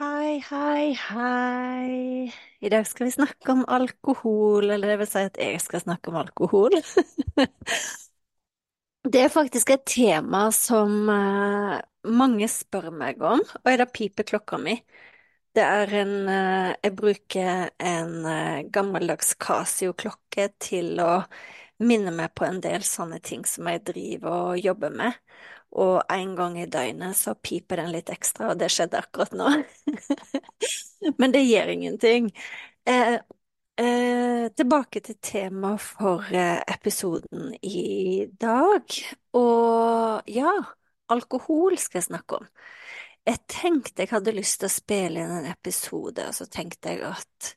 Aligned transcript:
Hei, 0.00 0.38
hei, 0.50 0.92
hei. 0.94 2.32
I 2.62 2.70
dag 2.70 2.86
skal 2.86 3.06
vi 3.08 3.12
snakke 3.14 3.52
om 3.52 3.64
alkohol, 3.68 4.70
eller 4.70 4.92
det 4.92 4.98
vil 5.02 5.10
si 5.10 5.22
at 5.26 5.38
jeg 5.42 5.60
skal 5.62 5.82
snakke 5.82 6.10
om 6.12 6.20
alkohol. 6.22 6.74
Det 9.08 9.20
er 9.22 9.30
faktisk 9.32 9.70
et 9.72 9.84
tema 9.88 10.48
som 10.52 11.08
uh, 11.08 11.78
mange 12.18 12.48
spør 12.50 12.90
meg 12.92 13.22
om, 13.24 13.40
og 13.64 13.78
da 13.80 13.86
piper 13.88 14.26
klokka 14.28 14.58
mi. 14.60 14.74
Det 15.56 15.62
er 15.64 15.92
en 16.02 16.12
uh, 16.28 16.74
Jeg 16.84 16.94
bruker 16.98 17.70
en 17.78 18.12
uh, 18.26 18.60
gammeldags 18.74 19.34
Casio-klokke 19.40 20.50
til 20.60 20.98
å 21.02 21.22
minne 21.82 22.12
meg 22.14 22.34
på 22.36 22.46
en 22.48 22.60
del 22.62 22.82
sånne 22.86 23.20
ting 23.24 23.44
som 23.46 23.68
jeg 23.70 23.84
driver 23.86 24.52
og 24.52 24.60
jobber 24.64 24.94
med 24.98 25.14
og 25.78 26.12
en 26.12 26.34
gang 26.38 26.58
i 26.60 26.66
døgnet 26.70 27.16
så 27.18 27.34
piper 27.38 27.82
den 27.82 27.92
litt 27.94 28.10
ekstra, 28.12 28.52
og 28.52 28.60
det 28.60 28.70
skjedde 28.74 29.00
akkurat 29.00 29.34
nå. 29.38 29.50
Men 31.20 31.34
det 31.34 31.44
gjør 31.46 31.72
ingenting. 31.74 32.30
Eh, 32.88 33.18
eh, 33.78 34.48
tilbake 34.58 35.02
til 35.06 35.18
temaet 35.22 35.84
for 35.84 36.26
eh, 36.34 36.58
episoden 36.74 37.54
i 37.62 38.26
dag. 38.40 38.98
Og 39.38 40.34
ja, 40.34 40.54
alkohol 41.14 41.78
skal 41.78 42.02
jeg 42.02 42.10
snakke 42.10 42.42
om. 42.42 42.50
Jeg 43.28 43.44
tenkte 43.50 44.02
jeg 44.04 44.12
hadde 44.14 44.36
lyst 44.36 44.62
til 44.62 44.70
å 44.70 44.72
spille 44.72 45.22
inn 45.22 45.38
en 45.42 45.50
episode, 45.52 46.26
og 46.30 46.36
så 46.36 46.48
tenkte 46.50 46.94
jeg 46.94 47.06
at 47.12 47.54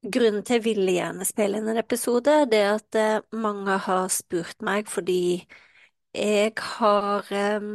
Grunnen 0.00 0.40
til 0.48 0.56
jeg 0.56 0.64
ville 0.64 0.92
gjerne 0.94 1.26
spille 1.28 1.58
inn 1.60 1.66
en 1.68 1.76
episode, 1.76 2.32
det 2.48 2.56
er 2.64 2.70
at 2.78 2.96
eh, 2.96 3.24
mange 3.36 3.74
har 3.84 4.06
spurt 4.08 4.62
meg 4.64 4.88
fordi 4.88 5.44
jeg 6.16 6.52
har 6.78 7.30
um, 7.60 7.70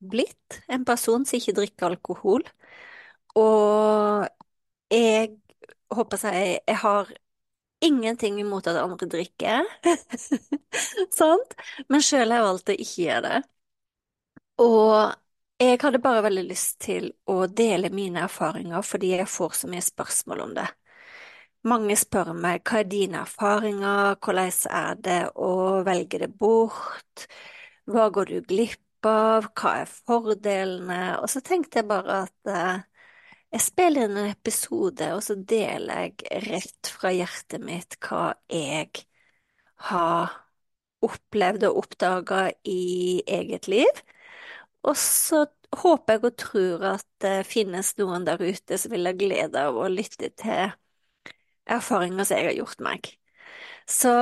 blitt 0.00 0.60
en 0.68 0.84
person 0.88 1.24
som 1.26 1.38
ikke 1.38 1.56
drikker 1.58 1.88
alkohol, 1.90 2.44
og 3.38 4.26
jeg 4.92 5.36
håper 5.94 6.24
jeg, 6.30 6.60
jeg 6.68 6.78
har 6.84 7.12
ingenting 7.84 8.40
imot 8.40 8.66
at 8.70 8.80
andre 8.82 9.06
drikker, 9.10 9.64
sant? 11.20 11.56
Men 11.88 12.04
sjøl 12.04 12.30
har 12.32 12.40
jeg 12.42 12.48
valgt 12.50 12.72
å 12.74 12.78
ikke 12.78 13.02
gjøre 13.06 13.22
det. 13.28 13.40
Og 14.62 15.14
jeg 15.60 15.78
hadde 15.82 16.00
bare 16.04 16.22
veldig 16.24 16.44
lyst 16.48 16.78
til 16.84 17.10
å 17.30 17.44
dele 17.46 17.90
mine 17.92 18.22
erfaringer 18.26 18.84
fordi 18.86 19.14
jeg 19.16 19.28
får 19.28 19.56
så 19.62 19.70
mye 19.72 19.84
spørsmål 19.84 20.44
om 20.46 20.54
det. 20.60 20.66
Mange 21.70 21.96
spør 22.00 22.30
meg 22.36 22.62
hva 22.68 22.80
er 22.80 22.88
dine 22.88 23.20
erfaringer, 23.26 24.14
hvordan 24.24 24.52
er 24.80 25.00
det 25.04 25.18
å 25.36 25.50
velge 25.84 26.22
det 26.22 26.30
bort? 26.40 27.26
Hva 27.88 28.08
går 28.12 28.30
du 28.30 28.40
glipp 28.50 29.06
av? 29.08 29.50
Hva 29.56 29.74
er 29.82 29.90
fordelene? 29.90 31.00
Og 31.20 31.30
så 31.32 31.42
tenkte 31.44 31.80
jeg 31.80 31.88
bare 31.90 32.22
at 32.26 32.50
eh, 32.50 32.82
jeg 33.50 33.64
spiller 33.64 34.06
inn 34.06 34.18
en 34.20 34.30
episode, 34.30 35.08
og 35.16 35.22
så 35.26 35.34
deler 35.34 36.04
jeg 36.04 36.44
rett 36.46 36.92
fra 36.94 37.10
hjertet 37.14 37.64
mitt 37.64 37.96
hva 38.04 38.34
jeg 38.52 39.04
har 39.90 40.36
opplevd 41.04 41.64
og 41.70 41.80
oppdaga 41.84 42.50
i 42.68 43.22
eget 43.26 43.66
liv. 43.72 44.02
Og 44.86 44.96
så 44.96 45.46
håper 45.80 46.16
jeg 46.16 46.24
og 46.26 46.36
tror 46.40 46.86
at 46.94 47.06
det 47.24 47.36
finnes 47.48 47.94
noen 48.00 48.26
der 48.28 48.40
ute 48.42 48.78
som 48.78 48.92
vil 48.94 49.08
ha 49.08 49.14
glede 49.16 49.66
av 49.70 49.78
å 49.78 49.88
lytte 49.92 50.30
til 50.40 50.72
erfaringer 51.70 52.26
som 52.26 52.38
jeg 52.38 52.50
har 52.50 52.58
gjort 52.58 52.84
meg. 52.84 53.10
Så 53.90 54.12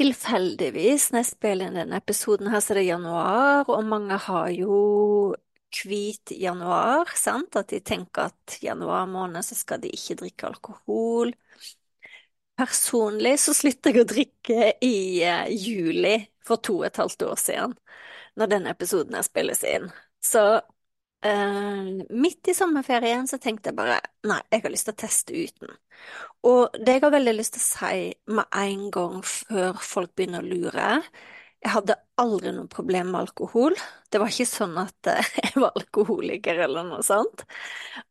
Tilfeldigvis, 0.00 1.10
når 1.12 1.20
jeg 1.20 1.28
spiller 1.28 1.68
inn 1.68 1.76
denne 1.76 1.98
episoden 2.00 2.48
her, 2.48 2.62
så 2.64 2.72
er 2.72 2.80
det 2.80 2.86
januar, 2.86 3.68
og 3.68 3.84
mange 3.84 4.16
har 4.24 4.46
jo 4.54 4.76
hvit 5.76 6.32
januar, 6.40 7.10
sant, 7.20 7.58
at 7.60 7.68
de 7.68 7.82
tenker 7.84 8.30
at 8.30 8.56
januar 8.64 9.04
måned 9.10 9.44
så 9.44 9.58
skal 9.58 9.82
de 9.82 9.92
ikke 9.92 10.16
drikke 10.22 10.48
alkohol. 10.48 11.34
Personlig 12.60 13.36
så 13.44 13.52
sluttet 13.56 13.92
jeg 13.92 14.02
å 14.02 14.08
drikke 14.08 14.72
i 14.84 14.96
uh, 15.24 15.44
juli 15.52 16.16
for 16.44 16.60
to 16.64 16.80
og 16.80 16.88
et 16.88 17.00
halvt 17.00 17.26
år 17.28 17.38
siden, 17.40 17.76
når 18.40 18.52
denne 18.54 18.72
episoden 18.72 19.16
her 19.20 19.28
spilles 19.28 19.62
inn. 19.68 19.88
Så 20.24 20.42
uh, 21.26 21.90
midt 22.10 22.50
i 22.50 22.54
sommerferien 22.56 23.28
så 23.28 23.38
tenkte 23.42 23.70
jeg 23.70 23.78
bare 23.78 23.98
nei, 24.28 24.40
jeg 24.52 24.64
har 24.64 24.74
lyst 24.74 24.88
til 24.88 24.96
å 24.96 25.00
teste 25.02 25.36
uten. 25.36 25.74
Og 26.48 26.78
det 26.80 26.96
jeg 26.96 27.04
har 27.04 27.12
veldig 27.12 27.34
lyst 27.36 27.56
til 27.56 27.62
å 27.62 27.66
si 27.66 28.04
med 28.32 28.56
en 28.56 28.86
gang 28.94 29.20
før 29.26 29.82
folk 29.84 30.14
begynner 30.16 30.40
å 30.40 30.48
lure 30.48 30.86
Jeg 31.60 31.74
hadde 31.74 31.98
aldri 32.16 32.54
noe 32.56 32.70
problem 32.72 33.10
med 33.12 33.20
alkohol. 33.20 33.74
Det 34.08 34.20
var 34.22 34.32
ikke 34.32 34.48
sånn 34.48 34.78
at 34.80 35.10
eh, 35.12 35.26
jeg 35.44 35.60
var 35.60 35.76
alkoholiker 35.76 36.62
eller 36.64 36.86
noe 36.88 37.04
sånt. 37.04 37.44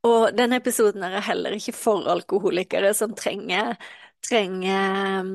Og 0.05 0.29
denne 0.37 0.59
episoden 0.61 1.07
er 1.07 1.17
heller 1.25 1.57
ikke 1.57 1.73
for 1.73 2.05
alkoholikere 2.13 2.93
som 2.93 3.15
trenger, 3.17 3.73
trenger 4.21 5.33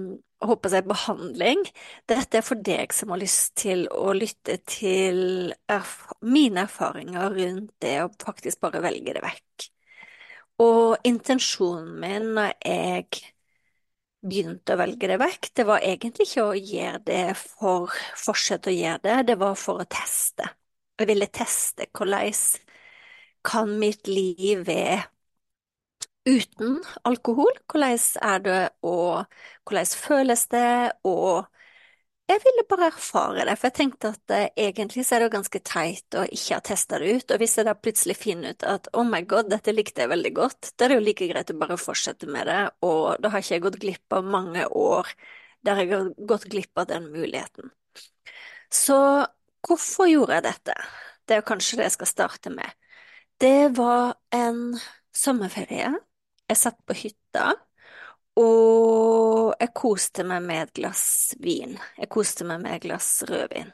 håper 0.49 0.75
jeg, 0.77 0.87
behandling. 0.89 1.63
Dette 2.11 2.41
er 2.41 2.47
for 2.47 2.61
deg 2.65 2.93
som 2.95 3.13
har 3.15 3.21
lyst 3.23 3.55
til 3.61 3.87
å 3.93 4.15
lytte 4.17 4.59
til 4.69 5.53
erf 5.71 5.95
mine 6.25 6.67
erfaringer 6.67 7.35
rundt 7.39 7.73
det 7.85 7.97
å 8.05 8.11
faktisk 8.23 8.63
bare 8.65 8.83
velge 8.85 9.17
det 9.17 9.25
vekk. 9.25 9.69
Og 10.65 11.07
intensjonen 11.09 11.95
min 12.01 12.29
når 12.37 12.53
jeg 12.63 13.25
begynte 14.25 14.75
å 14.75 14.81
velge 14.81 15.09
det 15.11 15.19
vekk, 15.21 15.51
det 15.59 15.67
var 15.69 15.85
egentlig 15.85 16.29
ikke 16.29 16.45
å 16.47 16.59
gjøre 16.59 17.01
det 17.09 17.25
for 17.39 17.97
fortsette 18.17 18.71
å 18.71 18.77
gjøre 18.77 19.03
det, 19.05 19.17
det 19.33 19.39
var 19.41 19.59
for 19.61 19.83
å 19.83 19.89
teste. 19.91 20.47
Jeg 20.99 21.11
ville 21.11 21.29
teste 21.35 21.89
hvordan 21.91 22.31
kan 23.45 23.75
mitt 23.81 24.09
liv 24.09 24.63
være 24.65 25.03
uten 26.29 26.79
alkohol? 27.05 27.53
Hvordan 27.71 27.99
er 28.23 28.39
det, 28.45 28.63
og 28.83 29.25
hvordan 29.65 29.87
føles 29.87 30.47
det, 30.53 30.93
og 31.05 31.47
jeg 32.29 32.41
ville 32.41 32.65
bare 32.69 32.87
erfare 32.89 33.45
det, 33.45 33.55
for 33.61 33.69
jeg 33.69 33.77
tenkte 33.77 34.11
at 34.15 34.33
eh, 34.33 34.47
egentlig 34.69 35.05
så 35.05 35.17
er 35.17 35.23
det 35.23 35.27
jo 35.29 35.35
ganske 35.35 35.61
teit 35.61 36.17
å 36.17 36.25
ikke 36.25 36.57
ha 36.57 36.65
testa 36.65 37.01
det 37.01 37.11
ut, 37.13 37.35
og 37.35 37.43
hvis 37.43 37.57
jeg 37.61 37.69
da 37.69 37.75
plutselig 37.77 38.17
finner 38.17 38.55
ut 38.55 38.65
at 38.69 38.89
oh 38.97 39.05
my 39.05 39.21
god, 39.29 39.51
dette 39.53 39.75
likte 39.77 40.05
jeg 40.05 40.13
veldig 40.15 40.33
godt, 40.39 40.71
da 40.73 40.87
er 40.87 40.95
det 40.95 40.99
jo 40.99 41.05
like 41.05 41.29
greit 41.29 41.53
å 41.53 41.59
bare 41.61 41.77
fortsette 41.81 42.29
med 42.33 42.49
det, 42.49 42.61
og 42.89 43.21
da 43.21 43.33
har 43.35 43.45
ikke 43.45 43.59
jeg 43.59 43.65
gått 43.67 43.81
glipp 43.85 44.17
av 44.17 44.31
mange 44.37 44.65
år 44.73 45.13
der 45.65 45.81
jeg 45.83 45.93
har 45.93 46.09
gått 46.33 46.49
glipp 46.53 46.81
av 46.81 46.89
den 46.89 47.11
muligheten. 47.13 47.71
Så 48.73 48.97
hvorfor 49.65 50.09
gjorde 50.09 50.39
jeg 50.39 50.47
dette? 50.49 50.75
Det 51.25 51.37
er 51.37 51.47
kanskje 51.47 51.79
det 51.81 51.89
jeg 51.89 51.97
skal 51.99 52.11
starte 52.11 52.53
med. 52.53 52.73
Det 53.41 53.73
var 53.77 54.17
en 54.35 54.75
sommerferie. 55.17 55.93
Jeg 56.51 56.61
satt 56.61 56.81
på 56.87 56.97
hytta. 56.99 57.53
Og 58.41 59.55
jeg 59.61 59.71
koste 59.79 60.25
meg 60.27 60.43
med 60.43 60.65
et 60.65 60.75
glass 60.81 61.07
vin. 61.43 61.77
Jeg 62.01 62.11
koste 62.11 62.47
meg 62.49 62.65
med 62.65 62.77
et 62.77 62.87
glass 62.89 63.09
rødvin, 63.29 63.71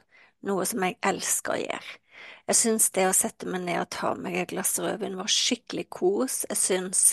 noe 0.48 0.66
som 0.68 0.84
jeg 0.84 0.98
elsker 1.10 1.54
å 1.56 1.60
gjøre. 1.62 1.96
Jeg 2.50 2.58
syns 2.58 2.90
det 2.92 3.06
å 3.08 3.16
sette 3.16 3.48
meg 3.48 3.64
ned 3.64 3.80
og 3.80 3.88
ta 3.94 4.10
meg 4.18 4.36
et 4.36 4.52
glass 4.52 4.74
rødvin 4.82 5.16
var 5.16 5.30
skikkelig 5.32 5.86
kos. 5.96 6.42
Jeg 6.50 6.60
syns 6.60 7.04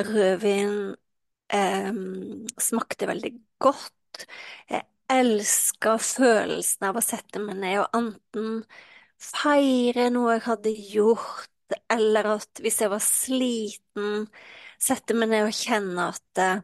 rødvin 0.00 0.94
eh, 1.52 1.92
smakte 2.70 3.10
veldig 3.10 3.34
godt. 3.60 4.24
Jeg 4.70 4.86
elsker 5.12 6.00
følelsen 6.00 6.88
av 6.88 6.96
å 6.96 7.04
sette 7.04 7.42
meg 7.42 7.60
ned 7.60 7.82
og 7.82 7.98
enten 8.00 8.62
feire 9.22 10.08
noe 10.14 10.38
jeg 10.38 10.46
hadde 10.48 10.72
gjort, 10.94 11.76
eller 11.92 12.32
at 12.38 12.62
hvis 12.64 12.80
jeg 12.82 12.92
var 12.92 13.04
sliten, 13.04 14.26
sette 14.82 15.14
meg 15.16 15.30
ned 15.30 15.48
og 15.48 15.56
kjenne 15.56 16.10
at 16.10 16.62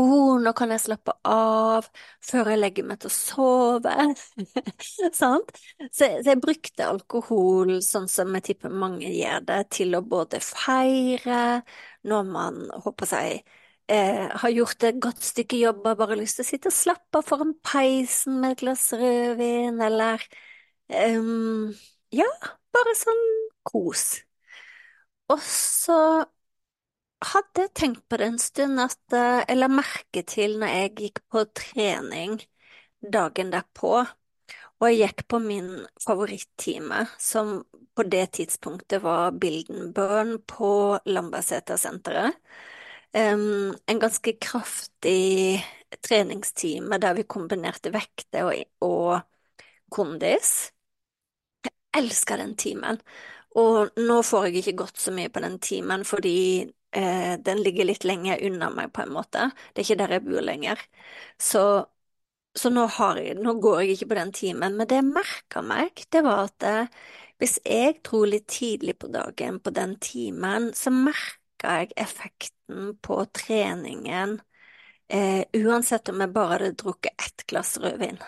oh, 0.00 0.38
nå 0.40 0.52
kan 0.56 0.70
jeg 0.74 0.82
slappe 0.84 1.14
av 1.28 1.88
før 2.24 2.52
jeg 2.52 2.60
legger 2.60 2.86
meg 2.88 3.00
til 3.02 3.10
å 3.10 3.14
sove. 3.14 3.94
Sant? 5.20 5.52
Så, 5.90 6.06
så, 6.06 6.28
jeg 6.30 6.40
brukte 6.42 6.88
alkohol 6.88 7.76
sånn 7.84 8.08
som 8.10 8.32
jeg 8.38 8.46
tipper 8.50 8.74
mange 8.74 9.10
gjør 9.12 9.44
det, 9.48 9.60
til 9.76 9.96
å 9.98 10.04
både 10.06 10.42
feire 10.44 11.60
når 12.08 12.30
man, 12.30 12.62
håper 12.86 13.10
seg, 13.10 13.52
eh, 13.90 14.26
har 14.42 14.54
gjort 14.54 14.88
et 14.88 15.02
godt 15.02 15.26
stykke 15.26 15.60
jobb 15.60 15.84
og 15.84 16.00
bare 16.00 16.18
lyst 16.20 16.40
til 16.40 16.46
å 16.46 16.50
sitte 16.52 16.72
og 16.72 16.78
slappe 16.78 17.20
av 17.20 17.28
foran 17.28 17.54
peisen 17.66 18.40
med 18.40 18.56
et 18.56 18.64
glass 18.64 18.88
rødvin, 18.96 19.80
eller 19.84 20.24
um, 20.88 21.70
ja, 22.14 22.30
bare 22.74 22.96
sånn 22.98 23.24
kos. 23.66 24.04
Og 25.30 25.42
så 25.44 25.96
hadde 27.20 27.68
tenkt 27.76 28.08
på 28.08 28.18
det 28.20 28.26
en 28.30 28.38
stund 28.40 28.80
at 28.80 29.14
uh, 29.14 29.42
jeg 29.46 30.24
til 30.26 30.58
når 30.60 30.72
jeg 30.74 30.94
gikk 30.96 31.20
på 31.30 31.44
trening 31.56 32.40
dagen 33.00 33.52
derpå, 33.52 34.00
og 34.80 34.88
jeg 34.88 34.98
gikk 35.00 35.26
på 35.28 35.40
min 35.44 35.70
favorittime, 36.00 37.04
som 37.18 37.60
på 37.96 38.04
det 38.08 38.30
tidspunktet 38.38 39.02
var 39.04 39.32
Bildenburn 39.32 40.38
på 40.48 40.98
Lambertseter-senteret. 41.04 42.36
Um, 43.12 43.74
en 43.90 44.00
ganske 44.00 44.36
kraftig 44.38 45.60
treningstime 46.00 46.98
der 47.02 47.16
vi 47.18 47.26
kombinerte 47.26 47.90
vekter 47.92 48.46
og, 48.46 48.60
og 48.86 49.90
kondis. 49.90 50.70
Elsker 51.96 52.38
den 52.38 52.54
timen. 52.56 53.00
Og 53.58 53.98
nå 53.98 54.20
får 54.22 54.46
jeg 54.46 54.60
ikke 54.60 54.78
gått 54.84 55.00
så 55.02 55.12
mye 55.12 55.32
på 55.32 55.42
den 55.42 55.58
timen 55.58 56.04
fordi 56.06 56.70
eh, 56.96 57.38
den 57.38 57.62
ligger 57.64 57.88
litt 57.88 58.04
lenger 58.04 58.42
unna 58.46 58.70
meg, 58.74 58.92
på 58.94 59.04
en 59.04 59.14
måte. 59.14 59.50
Det 59.72 59.82
er 59.82 59.88
ikke 59.88 60.00
der 60.02 60.14
jeg 60.16 60.26
bor 60.26 60.44
lenger. 60.44 60.82
Så, 61.38 61.64
så 62.56 62.72
nå, 62.72 62.86
jeg, 63.18 63.36
nå, 63.40 63.56
går 63.62 63.80
jeg 63.82 63.96
ikke 63.96 64.10
på 64.12 64.20
den 64.20 64.32
timen. 64.36 64.76
Men 64.78 64.90
det 64.90 65.00
jeg 65.00 65.08
merka 65.10 65.62
meg, 65.66 66.04
det 66.12 66.24
var 66.26 66.48
at 66.48 66.68
eh, 66.68 67.00
hvis 67.40 67.58
jeg 67.64 68.00
dro 68.04 68.24
litt 68.28 68.48
tidlig 68.52 68.98
på 69.00 69.08
dagen 69.12 69.60
på 69.64 69.72
den 69.76 69.96
timen, 70.02 70.70
så 70.76 70.92
merka 70.92 71.78
jeg 71.80 71.94
effekten 72.00 72.94
på 73.04 73.22
treningen, 73.36 74.38
eh, 75.08 75.44
uansett 75.56 76.08
om 76.12 76.20
jeg 76.20 76.34
bare 76.34 76.58
hadde 76.58 76.76
drukket 76.82 77.26
ett 77.28 77.46
glass 77.48 77.78
rødvin. 77.80 78.20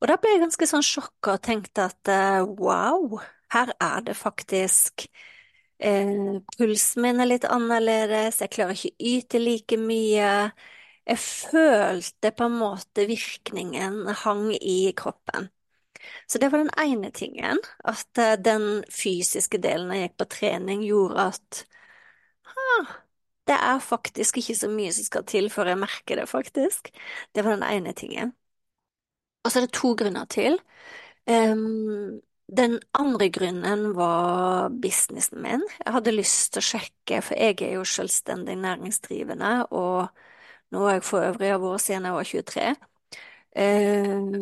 Og 0.00 0.08
da 0.08 0.16
ble 0.16 0.32
jeg 0.32 0.42
ganske 0.44 0.66
sånn 0.68 0.84
sjokka 0.86 1.36
og 1.36 1.42
tenkte 1.44 1.84
at 1.90 2.10
eh, 2.10 2.40
wow, 2.58 3.20
her 3.52 3.72
er 3.76 4.06
det 4.06 4.16
faktisk 4.16 5.06
Eh, 5.80 6.40
pulsen 6.58 7.02
min 7.02 7.22
er 7.22 7.28
litt 7.30 7.46
annerledes, 7.48 8.42
jeg 8.42 8.52
klarer 8.52 8.76
ikke 8.76 9.08
yte 9.12 9.40
like 9.40 9.78
mye. 9.80 10.32
Jeg 11.08 11.20
følte 11.22 12.32
på 12.36 12.46
en 12.46 12.58
måte 12.60 13.06
virkningen 13.08 14.04
hang 14.24 14.50
i 14.60 14.92
kroppen. 14.96 15.48
Så 16.26 16.38
det 16.38 16.50
var 16.52 16.62
den 16.62 16.72
ene 16.80 17.10
tingen, 17.16 17.60
at 17.84 18.18
eh, 18.18 18.36
den 18.40 18.84
fysiske 18.92 19.60
delen 19.62 19.92
jeg 19.94 20.08
gikk 20.08 20.18
på 20.22 20.28
trening, 20.36 20.84
gjorde 20.86 21.30
at 21.32 21.62
ah, 22.52 22.92
det 23.48 23.56
er 23.56 23.80
faktisk 23.84 24.38
ikke 24.40 24.56
så 24.56 24.68
mye 24.72 24.92
som 24.94 25.06
skal 25.08 25.26
til 25.28 25.50
før 25.52 25.72
jeg 25.72 25.80
merker 25.82 26.20
det, 26.20 26.28
faktisk. 26.30 26.92
Det 27.34 27.44
var 27.44 27.56
den 27.56 27.66
ene 27.66 27.94
tingen. 27.96 28.34
Og 29.44 29.52
så 29.52 29.60
er 29.60 29.66
det 29.66 29.74
to 29.76 29.94
grunner 29.96 30.28
til. 30.30 30.58
Um, 31.26 32.20
den 32.56 32.78
andre 32.98 33.28
grunnen 33.30 33.82
var 33.96 34.70
businessen 34.82 35.42
min. 35.44 35.62
Jeg 35.84 35.94
hadde 35.94 36.14
lyst 36.14 36.52
til 36.54 36.62
å 36.62 36.66
sjekke, 36.70 37.20
for 37.24 37.38
jeg 37.38 37.60
er 37.66 37.76
jo 37.78 37.84
selvstendig 37.86 38.56
næringsdrivende, 38.60 39.52
og 39.70 40.08
nå 40.74 40.86
er 40.88 40.98
jeg 40.98 41.06
for 41.06 41.26
øvrig 41.30 41.52
år 41.56 41.78
siden 41.82 42.08
jeg 42.08 42.16
var 42.18 42.30
23. 42.32 42.68
Eh, 43.66 44.40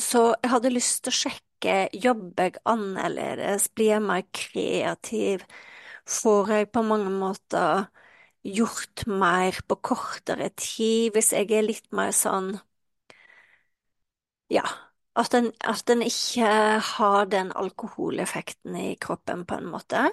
så 0.00 0.24
jeg 0.42 0.50
hadde 0.54 0.72
lyst 0.74 1.02
til 1.04 1.12
å 1.12 1.18
sjekke, 1.20 1.76
jobber 2.06 2.48
jeg 2.50 2.62
annerledes, 2.72 3.68
blir 3.76 3.94
jeg 3.94 4.04
mer 4.06 4.24
kreativ, 4.36 5.44
får 6.08 6.54
jeg 6.56 6.70
på 6.74 6.82
mange 6.86 7.12
måter 7.12 7.86
gjort 8.46 9.04
mer 9.08 9.60
på 9.68 9.76
kortere 9.92 10.50
tid, 10.56 11.12
hvis 11.16 11.32
jeg 11.36 11.50
er 11.56 11.66
litt 11.68 11.88
mer 11.96 12.12
sånn, 12.16 12.54
ja 14.50 14.89
at 15.18 15.34
en, 15.34 15.50
at 15.66 15.90
en 15.90 16.02
ikke 16.06 16.46
har 16.94 17.24
den 17.32 17.52
alkoholeffekten 17.56 18.76
i 18.76 18.94
kroppen, 19.00 19.44
på 19.46 19.54
en 19.60 19.66
måte. 19.72 20.10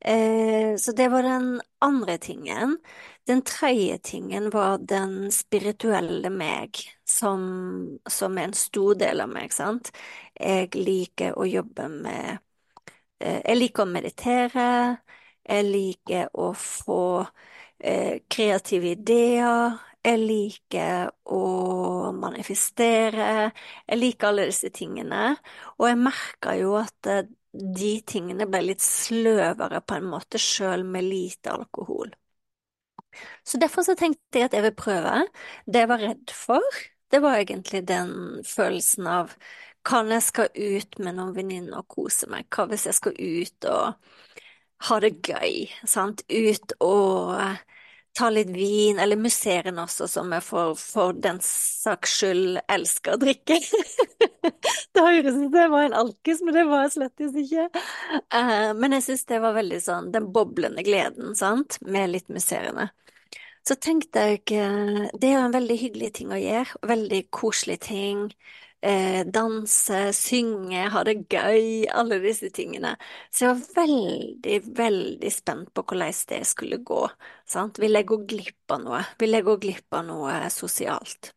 Eh, 0.00 0.76
så 0.76 0.92
det 0.92 1.08
var 1.08 1.22
den 1.22 1.60
andre 1.80 2.18
tingen. 2.18 2.78
Den 3.26 3.42
tredje 3.42 3.98
tingen 3.98 4.50
var 4.50 4.78
den 4.78 5.32
spirituelle 5.32 6.30
meg, 6.30 6.78
som, 7.08 7.98
som 8.10 8.38
er 8.38 8.50
en 8.50 8.54
stor 8.58 8.94
del 9.00 9.20
av 9.24 9.30
meg, 9.32 9.52
sant. 9.54 9.90
Jeg 10.38 10.74
liker 10.76 11.38
å 11.38 11.46
jobbe 11.48 11.88
med 11.90 12.38
eh, 13.20 13.40
Jeg 13.46 13.56
liker 13.58 13.84
å 13.86 13.90
meditere. 13.90 14.68
Jeg 15.46 15.66
liker 15.70 16.30
å 16.34 16.50
få 16.58 17.00
eh, 17.78 18.20
kreative 18.30 18.92
ideer. 18.96 19.76
Jeg 20.06 20.20
liker 20.22 21.08
å 21.34 21.40
manifestere. 22.14 23.50
Jeg 23.88 23.98
liker 23.98 24.30
alle 24.30 24.46
disse 24.52 24.70
tingene. 24.74 25.32
Og 25.80 25.88
jeg 25.90 25.98
merka 25.98 26.54
jo 26.58 26.76
at 26.78 27.10
eh, 27.10 27.26
de 27.56 27.92
tingene 28.06 28.46
ble 28.50 28.62
litt 28.68 28.84
sløvere 28.84 29.82
på 29.82 29.98
en 29.98 30.08
måte, 30.12 30.38
sjøl 30.38 30.86
med 30.86 31.08
lite 31.08 31.54
alkohol. 31.56 32.12
Så 33.44 33.58
derfor 33.58 33.82
så 33.82 33.96
tenkte 33.98 34.38
jeg 34.38 34.50
at 34.50 34.56
jeg 34.56 34.66
vil 34.68 34.76
prøve. 34.76 35.22
Det 35.66 35.82
jeg 35.82 35.90
var 35.90 36.04
redd 36.04 36.34
for, 36.36 36.80
det 37.10 37.22
var 37.24 37.40
egentlig 37.40 37.82
den 37.88 38.12
følelsen 38.46 39.08
av 39.10 39.34
kan 39.86 40.10
jeg 40.10 40.22
skal 40.26 40.48
ut 40.50 40.98
med 40.98 41.14
noen 41.14 41.34
venninner 41.36 41.78
og 41.80 41.86
kose 41.94 42.26
meg? 42.30 42.48
Hva 42.50 42.66
hvis 42.70 42.88
jeg 42.88 42.96
skal 42.98 43.14
ut 43.14 43.68
og 43.70 44.16
ha 44.88 44.98
det 45.02 45.12
gøy, 45.24 45.68
sant? 45.86 46.24
Ut 46.26 46.74
og 46.82 47.38
ta 48.16 48.30
litt 48.32 48.50
vin, 48.54 48.98
eller 48.98 49.18
musserende 49.20 49.84
også, 49.84 50.08
som 50.08 50.32
jeg 50.32 50.44
for, 50.44 50.76
for 50.80 51.16
den 51.20 51.38
saks 51.44 52.16
skyld 52.20 52.60
elsker 52.72 53.16
å 53.16 53.20
drikke. 53.20 53.58
det 54.96 55.04
høres 55.04 55.36
ut 55.36 55.42
som 55.42 55.58
jeg 55.60 55.72
var 55.74 55.88
en 55.88 55.98
alkis, 56.00 56.42
men 56.44 56.56
det 56.56 56.66
var 56.70 56.86
jeg 56.86 56.94
slett 56.96 57.26
ikke. 57.42 57.66
Uh, 58.32 58.72
men 58.78 58.96
jeg 58.96 59.06
synes 59.08 59.26
det 59.28 59.40
var 59.44 59.56
veldig 59.58 59.80
sånn 59.84 60.12
den 60.14 60.30
boblende 60.32 60.84
gleden, 60.86 61.34
sant, 61.38 61.80
med 61.84 62.14
litt 62.14 62.32
musserende. 62.32 62.88
Så 63.66 63.76
tenkte 63.82 64.28
jeg 64.30 64.44
uh, 64.54 65.08
det 65.12 65.32
er 65.32 65.36
jo 65.36 65.44
en 65.48 65.58
veldig 65.58 65.80
hyggelig 65.82 66.14
ting 66.20 66.32
å 66.32 66.40
gjøre, 66.40 66.86
veldig 66.88 67.22
koselig 67.34 67.82
ting 67.84 68.30
eh, 68.86 69.22
danse, 69.34 70.00
synge, 70.16 70.86
ha 70.94 71.02
det 71.06 71.16
gøy, 71.32 71.86
alle 71.90 72.20
disse 72.22 72.50
tingene. 72.54 72.94
Så 73.30 73.46
jeg 73.46 73.54
var 73.54 73.64
veldig, 73.82 74.58
veldig 74.78 75.32
spent 75.34 75.72
på 75.74 75.84
hvordan 75.86 76.20
det 76.32 76.42
skulle 76.48 76.80
gå. 76.86 77.02
Sant? 77.48 77.80
Vil 77.82 77.98
jeg 77.98 78.08
gå 78.10 78.20
glipp 78.30 78.76
av 78.76 78.84
noe? 78.84 79.02
Vil 79.20 79.36
jeg 79.36 79.46
gå 79.48 79.56
glipp 79.66 79.98
av 79.98 80.06
noe 80.08 80.38
sosialt? 80.54 81.32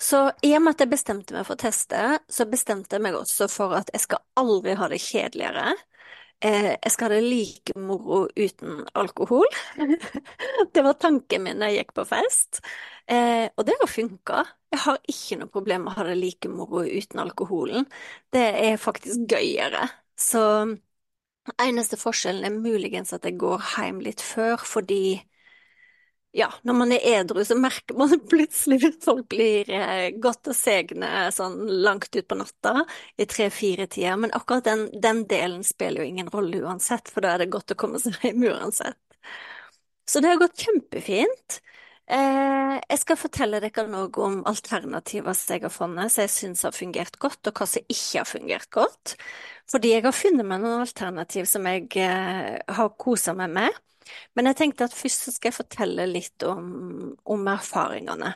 Så 0.00 0.26
i 0.42 0.50
og 0.56 0.62
med 0.64 0.74
at 0.74 0.82
jeg 0.84 0.90
bestemte 0.90 1.34
meg 1.36 1.46
for 1.46 1.56
å 1.56 1.62
teste, 1.64 2.00
så 2.28 2.46
bestemte 2.50 2.96
jeg 2.96 3.04
meg 3.04 3.16
også 3.16 3.46
for 3.52 3.76
at 3.78 3.92
jeg 3.94 4.04
skal 4.04 4.24
aldri 4.40 4.74
ha 4.78 4.88
det 4.90 5.00
kjedeligere. 5.02 5.74
Eh, 6.40 6.74
jeg 6.76 6.92
skal 6.92 7.08
ha 7.08 7.14
det 7.16 7.24
like 7.24 7.74
moro 7.80 8.24
uten 8.36 8.82
alkohol. 8.94 9.46
det 10.74 10.82
var 10.84 10.98
tanken 11.00 11.44
min 11.46 11.60
da 11.62 11.70
jeg 11.70 11.84
gikk 11.84 11.94
på 11.96 12.04
fest, 12.10 12.60
eh, 13.08 13.46
og 13.56 13.64
det 13.68 13.76
har 13.80 13.88
funka. 13.90 14.42
Jeg 14.74 14.82
har 14.84 14.98
ikke 15.08 15.38
noe 15.40 15.52
problem 15.54 15.86
med 15.86 15.94
å 15.94 15.96
ha 16.00 16.06
det 16.10 16.16
like 16.20 16.50
moro 16.52 16.82
uten 16.84 17.22
alkoholen. 17.24 17.86
Det 18.34 18.44
er 18.68 18.76
faktisk 18.80 19.24
gøyere. 19.30 19.86
Så 20.20 20.42
eneste 21.60 21.96
forskjellen 22.00 22.44
er 22.48 22.54
muligens 22.64 23.12
at 23.16 23.24
jeg 23.28 23.38
går 23.40 23.62
hjem 23.74 24.00
litt 24.04 24.22
før, 24.24 24.56
fordi 24.64 25.00
ja, 26.34 26.48
når 26.66 26.74
man 26.74 26.92
er 26.92 27.04
edru, 27.20 27.44
så 27.46 27.54
merker 27.58 27.94
man 27.98 28.12
plutselig 28.32 28.80
at 28.88 29.04
folk 29.06 29.28
blir 29.30 29.70
eh, 29.70 30.08
godt 30.22 30.50
og 30.50 30.56
segne 30.58 31.28
sånn 31.34 31.60
langt 31.84 32.10
utpå 32.18 32.38
natta 32.40 32.82
i 33.16 33.26
tre-fire 33.30 33.86
tider. 33.86 34.18
men 34.18 34.34
akkurat 34.34 34.66
den, 34.66 34.88
den, 35.02 35.24
delen 35.30 35.62
spiller 35.64 36.02
jo 36.02 36.10
ingen 36.10 36.30
rolle 36.34 36.64
uansett, 36.64 37.10
for 37.12 37.22
da 37.22 37.34
er 37.34 37.44
det 37.44 37.52
godt 37.54 37.76
å 37.76 37.78
komme 37.78 38.02
seg 38.02 38.18
hjem 38.26 38.48
uansett. 38.50 38.98
Så 40.10 40.20
det 40.20 40.34
har 40.34 40.42
gått 40.42 40.66
kjempefint. 40.66 41.60
Eh, 42.04 42.74
jeg 42.82 43.00
skal 43.00 43.16
fortelle 43.16 43.62
dere 43.64 43.86
noe 43.88 44.10
om 44.26 44.42
alternativer 44.50 45.32
som 45.38 45.54
jeg 45.54 45.64
har 45.64 45.72
funnet, 45.72 46.12
som 46.12 46.26
jeg 46.26 46.34
syns 46.34 46.66
har 46.66 46.74
fungert 46.76 47.16
godt, 47.22 47.46
og 47.48 47.62
hva 47.62 47.68
som 47.70 47.86
ikke 47.94 48.20
har 48.20 48.28
fungert 48.28 48.68
godt. 48.74 49.14
Fordi 49.70 49.94
jeg 49.94 50.04
har 50.04 50.18
funnet 50.18 50.50
meg 50.50 50.60
noen 50.66 50.82
alternativ 50.82 51.46
som 51.48 51.70
jeg 51.70 51.88
eh, 52.02 52.58
har 52.76 52.96
kosa 53.00 53.32
meg 53.38 53.54
med. 53.54 53.84
Men 54.34 54.50
jeg 54.50 54.58
tenkte 54.60 54.88
at 54.88 54.96
først 54.96 55.30
skal 55.34 55.50
jeg 55.50 55.58
fortelle 55.58 56.06
litt 56.10 56.44
om, 56.48 57.14
om 57.24 57.50
erfaringene. 57.50 58.34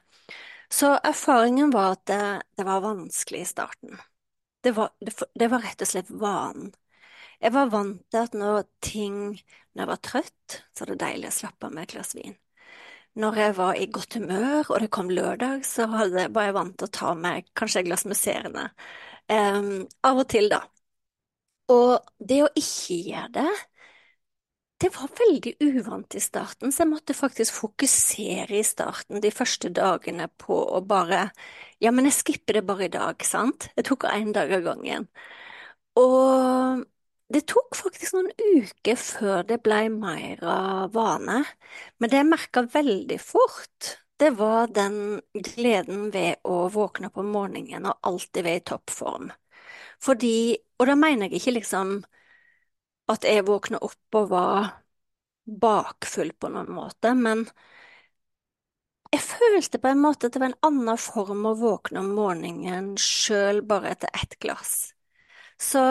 Så 0.71 0.93
erfaringen 0.97 1.71
var 1.73 1.97
at 1.97 2.05
det, 2.11 2.43
det 2.57 2.67
var 2.69 2.85
vanskelig 2.85 3.41
i 3.41 3.49
starten. 3.49 3.97
Det 4.65 4.75
var, 4.77 4.91
det, 5.01 5.15
det 5.35 5.49
var, 5.49 5.63
rett 5.65 5.83
og 5.83 5.89
slett 5.89 6.11
vanen. 6.11 6.73
Jeg 7.39 7.55
var 7.55 7.71
vant 7.71 8.03
til 8.11 8.25
at 8.27 8.35
når 8.35 8.65
ting 8.83 9.17
Når 9.39 9.83
jeg 9.85 9.89
var 9.93 10.01
trøtt, 10.03 10.55
så 10.75 10.83
var 10.83 10.91
det 10.91 11.03
deilig 11.05 11.29
å 11.31 11.37
slappe 11.37 11.69
av 11.69 11.75
med 11.75 11.87
et 11.87 11.93
glass 11.95 12.17
vin. 12.19 12.35
Når 13.19 13.37
jeg 13.39 13.55
var 13.59 13.79
i 13.79 13.87
godt 13.95 14.17
humør 14.19 14.73
og 14.73 14.81
det 14.83 14.91
kom 14.95 15.11
lørdag, 15.11 15.63
så 15.67 15.87
hadde, 15.93 16.27
var 16.35 16.49
jeg 16.49 16.57
vant 16.57 16.75
til 16.79 16.89
å 16.89 16.95
ta 16.99 17.13
meg 17.19 17.47
kanskje 17.59 17.85
et 17.85 17.89
glass 17.89 18.05
musserende. 18.11 18.65
Um, 19.31 19.87
av 20.07 20.19
og 20.19 20.27
til, 20.33 20.51
da. 20.51 20.65
Og 21.73 22.11
det 22.19 22.41
å 22.45 22.51
ikke 22.59 22.99
gjøre 23.13 23.31
det 23.39 23.51
det 24.79 24.91
var 24.95 25.11
veldig 25.19 25.55
uvant 25.65 26.15
i 26.15 26.21
starten, 26.23 26.71
så 26.73 26.85
jeg 26.85 26.91
måtte 26.93 27.15
faktisk 27.17 27.57
fokusere 27.59 28.61
i 28.61 28.65
starten 28.67 29.23
de 29.23 29.33
første 29.35 29.71
dagene 29.75 30.29
på 30.39 30.55
å 30.79 30.83
bare 30.87 31.29
Ja, 31.83 31.91
men 31.95 32.07
jeg 32.09 32.17
skipper 32.19 32.59
det 32.59 32.65
bare 32.67 32.87
i 32.87 32.93
dag, 32.93 33.23
sant? 33.27 33.69
Jeg 33.79 33.87
tok 33.91 34.07
én 34.11 34.33
dag 34.35 34.51
av 34.55 34.65
gangen. 34.67 35.09
Og 35.99 36.85
det 37.35 37.45
tok 37.51 37.77
faktisk 37.77 38.17
noen 38.17 38.31
uker 38.39 38.97
før 38.99 39.43
det 39.49 39.61
ble 39.67 39.81
mer 39.93 40.43
av 40.49 40.95
vane, 40.95 41.43
men 41.99 42.11
det 42.11 42.21
jeg 42.23 42.29
merka 42.31 42.65
veldig 42.73 43.19
fort, 43.23 43.97
det 44.19 44.33
var 44.39 44.71
den 44.75 45.21
gleden 45.35 46.09
ved 46.15 46.41
å 46.49 46.67
våkne 46.75 47.11
opp 47.11 47.21
om 47.23 47.31
morgenen 47.35 47.87
og 47.91 47.99
alltid 48.11 48.47
være 48.47 48.63
i 48.63 48.65
toppform. 48.73 49.29
Fordi, 50.03 50.57
og 50.79 50.89
da 50.91 50.97
mener 50.99 51.29
jeg 51.29 51.43
ikke 51.43 51.57
liksom 51.59 51.99
at 53.09 53.25
jeg 53.27 53.47
våkna 53.49 53.81
opp 53.85 54.19
og 54.21 54.31
var 54.33 54.71
bakfull 55.49 56.35
på 56.37 56.51
noen 56.53 56.71
måte, 56.77 57.15
men 57.17 57.47
jeg 59.09 59.25
følte 59.25 59.81
på 59.81 59.89
en 59.89 60.03
måte 60.05 60.29
at 60.29 60.37
det 60.37 60.43
var 60.43 60.53
en 60.53 60.69
annen 60.69 61.01
form 61.01 61.47
å 61.49 61.57
våkne 61.57 62.03
om 62.03 62.13
morgenen 62.19 62.93
sjøl 63.01 63.63
bare 63.67 63.95
etter 63.95 64.13
ett 64.13 64.37
glass. 64.43 64.93
Så 65.59 65.85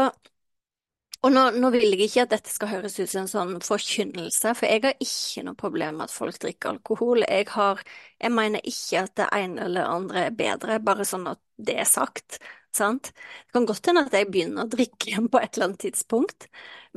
og 1.26 1.34
nå, 1.34 1.44
nå, 1.58 1.70
vil 1.74 1.88
jeg 1.90 2.06
ikke 2.06 2.24
at 2.28 2.34
dette 2.36 2.52
skal 2.54 2.70
høres 2.70 3.00
ut 3.00 3.10
som 3.10 3.24
en 3.24 3.30
sånn 3.32 3.56
forkynnelse, 3.66 4.52
for 4.56 4.70
jeg 4.70 4.84
har 4.86 5.00
ikke 5.02 5.44
noe 5.48 5.58
problem 5.58 5.98
med 5.98 6.06
at 6.06 6.14
folk 6.14 6.38
drikker 6.44 6.76
alkohol. 6.76 7.24
Jeg 7.26 7.48
har, 7.56 7.82
jeg 8.22 8.34
mener 8.38 8.62
ikke 8.70 9.02
at 9.02 9.16
det 9.18 9.28
ene 9.36 9.66
eller 9.66 9.90
andre 9.90 10.28
er 10.28 10.38
bedre, 10.38 10.78
bare 10.86 11.08
sånn 11.10 11.26
at 11.34 11.42
det 11.58 11.80
er 11.82 11.90
sagt. 11.90 12.38
Sant? 12.78 13.12
Det 13.12 13.56
kan 13.56 13.66
godt 13.70 13.90
hende 13.90 14.06
at 14.08 14.16
jeg 14.16 14.30
begynner 14.32 14.66
å 14.66 14.72
drikke 14.72 15.10
igjen 15.12 15.30
på 15.34 15.42
et 15.42 15.56
eller 15.56 15.72
annet 15.72 15.84
tidspunkt, 15.88 16.48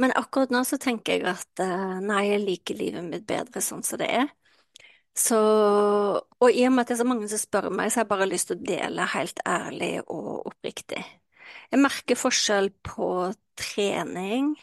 men 0.01 0.15
akkurat 0.19 0.53
nå 0.55 0.63
så 0.69 0.79
tenker 0.83 1.17
jeg 1.19 1.27
at 1.33 1.65
eh, 1.65 1.97
nei, 2.05 2.25
jeg 2.31 2.45
liker 2.45 2.79
livet 2.81 3.07
mitt 3.09 3.27
bedre 3.29 3.63
sånn 3.65 3.85
som 3.87 4.01
det 4.03 4.11
er. 4.21 4.29
Så, 5.17 5.37
og 5.37 6.51
i 6.55 6.63
og 6.67 6.73
med 6.73 6.85
at 6.85 6.93
det 6.93 6.95
er 6.97 7.01
så 7.03 7.09
mange 7.09 7.29
som 7.31 7.41
spør 7.41 7.69
meg, 7.75 7.91
så 7.91 8.01
har 8.01 8.07
jeg 8.07 8.13
bare 8.13 8.29
lyst 8.31 8.51
til 8.51 8.61
å 8.61 8.67
dele 8.71 9.09
helt 9.15 9.43
ærlig 9.49 9.93
og 10.07 10.47
oppriktig. 10.53 11.03
Jeg 11.71 11.83
merker 11.83 12.19
forskjell 12.19 12.71
på 12.87 13.11
trening. 13.59 14.55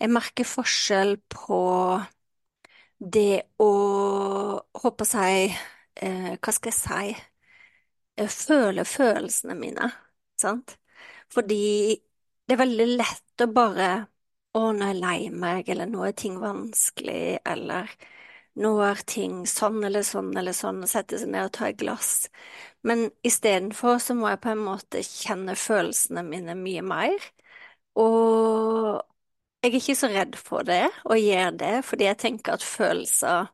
Jeg 0.00 0.12
merker 0.12 0.46
forskjell 0.48 1.16
på 1.32 1.60
det 3.00 3.42
å 3.62 3.70
Håper 4.80 5.08
jeg 5.08 5.52
eh, 6.02 6.32
Hva 6.36 6.52
skal 6.52 6.70
jeg 6.72 6.76
si 6.76 7.14
eh, 8.20 8.28
Føle 8.30 8.84
følelsene 8.84 9.56
mine, 9.58 9.88
sant? 10.40 10.76
Fordi 11.32 11.56
det 12.46 12.56
er 12.56 12.62
veldig 12.64 12.86
lett 13.00 13.44
å 13.44 13.50
bare 13.54 13.90
Å, 14.50 14.60
nå 14.74 14.82
er 14.82 14.88
jeg 14.90 14.98
lei 14.98 15.18
meg, 15.30 15.68
eller 15.70 15.86
nå 15.86 16.00
er 16.08 16.14
ting 16.18 16.40
vanskelig, 16.42 17.38
eller 17.46 17.92
nå 18.58 18.72
er 18.82 19.02
ting 19.06 19.44
sånn 19.46 19.78
eller 19.86 20.02
sånn 20.02 20.32
eller 20.40 20.56
sånn, 20.58 20.80
og 20.82 20.90
sette 20.90 21.20
seg 21.20 21.30
ned 21.30 21.46
og 21.46 21.52
ta 21.54 21.68
et 21.68 21.78
glass. 21.78 22.24
Men 22.82 23.04
istedenfor 23.22 24.00
så 24.02 24.16
må 24.18 24.26
jeg 24.32 24.40
på 24.42 24.50
en 24.54 24.64
måte 24.64 25.04
kjenne 25.06 25.54
følelsene 25.54 26.24
mine 26.26 26.56
mye 26.58 26.82
mer. 26.82 27.30
Og 27.94 29.00
jeg 29.62 29.70
er 29.72 29.78
ikke 29.80 29.96
så 29.98 30.10
redd 30.12 30.36
for 30.40 30.66
det, 30.66 30.82
og 31.04 31.20
gjør 31.20 31.50
det, 31.62 31.72
fordi 31.86 32.06
jeg 32.08 32.18
tenker 32.24 32.56
at 32.56 32.64
følelser 32.66 33.50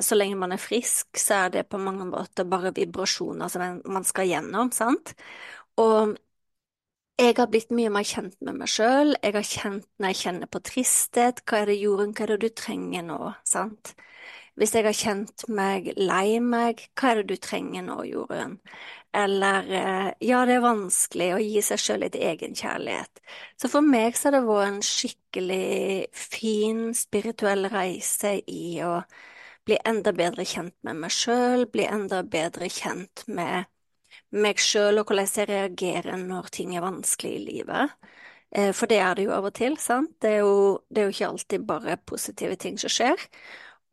Så 0.00 0.16
lenge 0.16 0.38
man 0.40 0.54
er 0.54 0.60
frisk, 0.62 1.18
så 1.20 1.34
er 1.44 1.50
det 1.52 1.66
på 1.68 1.78
mange 1.78 2.06
måter 2.08 2.46
bare 2.48 2.72
vibrasjoner 2.74 3.50
som 3.52 3.80
man 3.92 4.06
skal 4.08 4.30
gjennom, 4.30 4.70
sant? 4.72 5.12
Og 5.78 6.16
jeg 7.20 7.34
har 7.36 7.48
blitt 7.52 7.72
mye 7.76 7.90
mer 7.92 8.06
kjent 8.08 8.36
med 8.46 8.56
meg 8.62 8.70
sjøl. 8.72 9.10
Jeg 9.20 9.34
har 9.36 9.44
kjent 9.46 9.84
når 10.00 10.12
jeg 10.14 10.18
kjenner 10.22 10.48
på 10.50 10.60
tristhet, 10.64 11.42
hva 11.44 11.58
er 11.60 11.68
det 11.70 11.76
Jorunn, 11.82 12.14
hva 12.16 12.24
er 12.24 12.32
det 12.32 12.38
du 12.46 12.54
trenger 12.62 13.04
nå, 13.04 13.18
sant? 13.48 13.92
Hvis 14.58 14.72
jeg 14.76 14.84
har 14.86 14.96
kjent 14.96 15.44
meg 15.52 15.90
lei 16.00 16.40
meg, 16.44 16.80
hva 16.98 17.12
er 17.12 17.20
det 17.20 17.34
du 17.34 17.42
trenger 17.44 17.84
nå, 17.86 17.98
Jorunn? 18.08 18.56
Eller 19.16 19.68
eh, 19.80 20.08
ja, 20.24 20.42
det 20.48 20.56
er 20.58 20.64
vanskelig 20.64 21.28
å 21.34 21.42
gi 21.44 21.62
seg 21.66 21.82
sjøl 21.82 22.04
litt 22.06 22.16
egenkjærlighet. 22.16 23.22
Så 23.60 23.70
for 23.72 23.84
meg 23.84 24.16
så 24.16 24.30
har 24.30 24.38
det 24.38 24.44
vært 24.48 24.70
en 24.70 24.82
skikkelig 24.86 26.08
fin 26.16 26.82
spirituell 26.96 27.68
reise 27.72 28.38
i 28.48 28.80
å 28.86 28.96
bli 29.66 29.78
enda 29.86 30.12
bedre 30.16 30.44
kjent 30.48 30.74
med 30.86 30.98
meg 31.02 31.12
sjøl, 31.14 31.66
bli 31.72 31.86
enda 31.88 32.22
bedre 32.26 32.68
kjent 32.72 33.24
med 33.28 33.68
meg 34.44 34.60
sjøl 34.62 35.00
og 35.00 35.10
hvordan 35.10 35.28
jeg 35.36 35.48
reagerer 35.50 36.18
når 36.20 36.50
ting 36.54 36.74
er 36.76 36.84
vanskelig 36.84 37.32
i 37.36 37.44
livet. 37.44 37.94
Eh, 38.50 38.72
for 38.76 38.90
det 38.90 39.00
er 39.02 39.14
det 39.16 39.26
jo 39.28 39.34
av 39.36 39.48
og 39.50 39.54
til, 39.58 39.76
sant? 39.78 40.14
Det 40.22 40.32
er 40.36 40.40
jo, 40.44 40.54
det 40.90 41.02
er 41.02 41.08
jo 41.10 41.14
ikke 41.16 41.30
alltid 41.32 41.66
bare 41.68 41.98
positive 42.12 42.56
ting 42.60 42.78
som 42.80 42.92
skjer. 42.92 43.26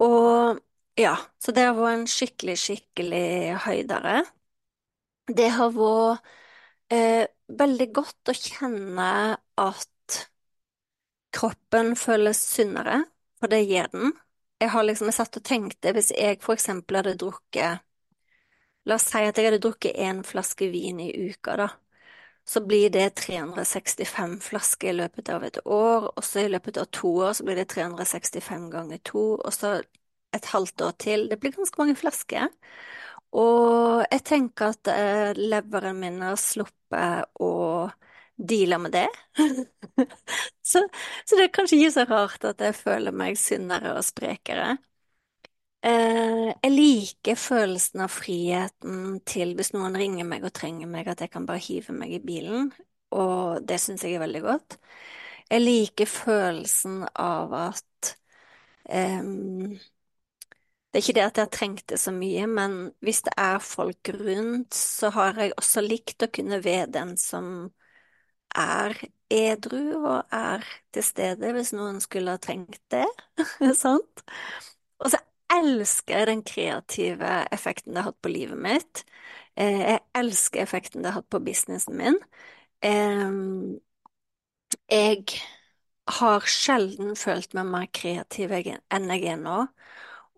Og 0.03 0.61
ja, 0.99 1.15
så 1.43 1.53
det 1.53 1.67
har 1.67 1.77
vært 1.77 1.99
en 1.99 2.09
skikkelig, 2.11 2.57
skikkelig 2.61 3.25
høydere. 3.67 4.21
Det 5.27 5.47
har 5.55 5.71
vært 5.75 6.31
eh, 6.93 7.25
veldig 7.59 7.87
godt 7.95 8.31
å 8.31 8.35
kjenne 8.37 9.09
at 9.59 10.19
kroppen 11.35 11.93
føles 11.99 12.39
sunnere, 12.55 12.97
for 13.39 13.51
det 13.51 13.61
gjør 13.69 13.91
den. 13.93 14.13
Jeg 14.61 14.69
har 14.73 14.85
liksom 14.85 15.09
jeg 15.09 15.17
satt 15.17 15.37
og 15.39 15.43
tenkte, 15.45 15.91
hvis 15.93 16.11
jeg 16.17 16.39
for 16.41 16.57
eksempel 16.57 16.99
hadde 16.99 17.17
drukket 17.21 17.83
La 18.87 18.95
oss 18.95 19.05
si 19.11 19.19
at 19.19 19.35
jeg 19.37 19.49
hadde 19.49 19.59
drukket 19.63 19.97
én 19.99 20.21
flaske 20.23 20.69
vin 20.71 21.01
i 21.03 21.09
uka, 21.27 21.57
da. 21.59 21.67
Så 22.47 22.61
blir 22.63 22.89
det 22.93 23.09
365 23.19 24.37
flasker 24.45 24.93
i 24.93 24.95
løpet 24.95 25.31
av 25.33 25.43
et 25.43 25.59
år, 25.65 26.07
og 26.13 26.23
så 26.23 26.45
i 26.45 26.51
løpet 26.53 26.79
av 26.79 26.87
to 26.95 27.11
år 27.25 27.33
så 27.35 27.43
blir 27.43 27.59
det 27.59 27.67
365 27.73 28.69
ganger 28.71 29.01
to, 29.03 29.25
og 29.35 29.51
så 29.51 29.73
et 30.35 30.47
halvt 30.53 30.85
år 30.87 30.95
til. 31.03 31.27
Det 31.27 31.39
blir 31.41 31.55
ganske 31.57 31.81
mange 31.81 31.97
flasker. 31.99 32.47
Og 33.35 34.05
jeg 34.07 34.23
tenker 34.27 34.71
at 34.71 34.91
eh, 34.93 35.33
leveren 35.35 35.99
min 35.99 36.21
har 36.23 36.39
sluppet 36.39 37.27
å 37.43 37.51
deale 38.37 38.77
med 38.77 38.93
det. 38.93 39.07
så, 40.61 40.83
så, 41.25 41.35
det 41.35 41.47
er 41.47 41.53
kanskje 41.53 41.79
ikke 41.79 41.95
så 41.95 42.05
rart 42.09 42.45
at 42.47 42.61
jeg 42.61 42.77
føler 42.77 43.15
meg 43.15 43.39
sunnere 43.39 43.95
og 43.97 44.05
sprekere. 44.05 44.75
Eh, 45.85 46.47
jeg 46.51 46.73
liker 46.73 47.37
følelsen 47.39 48.01
av 48.03 48.11
friheten 48.11 49.19
til 49.29 49.53
hvis 49.57 49.73
noen 49.75 49.97
ringer 49.97 50.27
meg 50.27 50.45
og 50.47 50.53
trenger 50.57 50.89
meg, 50.89 51.07
at 51.07 51.21
jeg 51.23 51.31
kan 51.33 51.45
bare 51.47 51.63
hive 51.63 51.95
meg 51.95 52.17
i 52.17 52.23
bilen, 52.23 52.71
og 53.15 53.63
det 53.67 53.79
syns 53.81 54.03
jeg 54.03 54.17
er 54.17 54.25
veldig 54.25 54.41
godt. 54.45 54.79
Jeg 55.47 55.63
liker 55.63 56.09
følelsen 56.11 57.05
av 57.13 57.53
at 57.55 58.15
eh, 58.89 59.21
det 60.87 60.99
er 60.99 61.05
ikke 61.05 61.17
det 61.19 61.25
at 61.27 61.37
jeg 61.37 61.45
har 61.45 61.53
trengt 61.53 61.89
det 61.91 61.99
så 62.01 62.11
mye, 62.15 62.45
men 62.49 62.77
hvis 63.05 63.21
det 63.27 63.33
er 63.37 63.59
folk 63.61 64.09
rundt, 64.17 64.73
så 64.73 65.11
har 65.13 65.37
jeg 65.37 65.53
også 65.59 65.83
likt 65.85 66.23
å 66.25 66.31
kunne 66.33 66.57
være 66.63 66.87
den 66.95 67.11
som 67.21 67.69
er 68.57 68.95
edru 69.33 69.79
og 70.07 70.33
er 70.33 70.63
til 70.95 71.03
stede 71.05 71.51
hvis 71.55 71.73
noen 71.75 71.99
skulle 72.03 72.35
ha 72.35 72.41
trengt 72.41 72.79
det, 72.93 73.05
sant? 73.83 74.23
Og 75.03 75.11
så 75.13 75.19
elsker 75.53 76.17
jeg 76.19 76.29
den 76.31 76.43
kreative 76.47 77.33
effekten 77.55 77.93
det 77.95 78.03
har 78.03 78.11
hatt 78.11 78.21
på 78.23 78.31
livet 78.33 78.59
mitt. 78.61 79.03
Eh, 79.57 79.81
jeg 79.83 79.99
elsker 80.17 80.63
effekten 80.63 81.03
det 81.03 81.11
har 81.13 81.21
hatt 81.21 81.31
på 81.33 81.43
businessen 81.43 81.97
min. 81.99 82.19
Jeg 84.89 85.23
har 86.19 86.45
sjelden 86.47 87.15
følt 87.19 87.53
meg 87.57 87.67
mer 87.71 87.87
kreativ 87.93 88.53
enn 88.55 89.09
jeg 89.13 89.25
er 89.33 89.39
nå. 89.41 89.59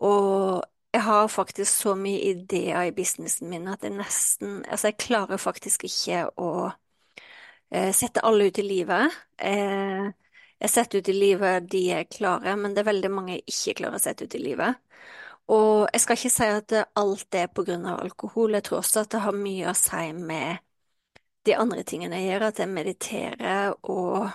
Og 0.05 0.63
jeg 0.93 1.03
har 1.05 1.27
faktisk 1.29 1.71
så 1.83 1.95
mye 1.99 2.21
ideer 2.31 2.89
i 2.89 2.93
businessen 2.95 3.49
min 3.51 3.67
at 3.69 3.83
jeg 3.85 3.93
nesten 3.97 4.63
Altså, 4.65 4.87
jeg 4.89 4.97
klarer 5.05 5.37
faktisk 5.37 5.83
ikke 5.89 6.23
å 6.41 6.71
eh, 7.71 7.91
setter 7.93 8.25
alle 8.27 8.49
ut 8.49 8.59
i 8.59 8.65
livet. 8.65 9.15
Eh, 9.37 10.09
jeg 10.59 10.69
setter 10.73 10.99
ut 10.99 11.09
i 11.09 11.15
livet 11.15 11.69
de 11.71 11.83
jeg 11.89 12.09
klarer, 12.11 12.55
men 12.59 12.73
det 12.75 12.83
er 12.83 12.89
veldig 12.91 13.11
mange 13.13 13.37
jeg 13.37 13.45
ikke 13.53 13.77
klarer 13.81 13.99
å 13.99 14.03
sette 14.03 14.27
ut 14.27 14.35
i 14.35 14.43
livet. 14.43 14.79
Og 15.49 15.87
jeg 15.93 16.01
skal 16.03 16.19
ikke 16.19 16.31
si 16.33 16.49
at 16.53 16.75
alt 16.99 17.35
er 17.39 17.47
på 17.53 17.65
grunn 17.67 17.87
av 17.89 18.01
alkohol, 18.03 18.53
jeg 18.57 18.67
tror 18.67 18.81
også 18.83 19.03
at 19.05 19.13
det 19.15 19.23
har 19.25 19.37
mye 19.37 19.71
å 19.71 19.77
si 19.77 20.11
med 20.17 20.59
de 21.47 21.55
andre 21.57 21.83
tingene 21.87 22.19
jeg 22.19 22.31
gjør, 22.33 22.45
at 22.49 22.59
jeg 22.63 22.71
mediterer 22.73 23.73
og 23.89 24.29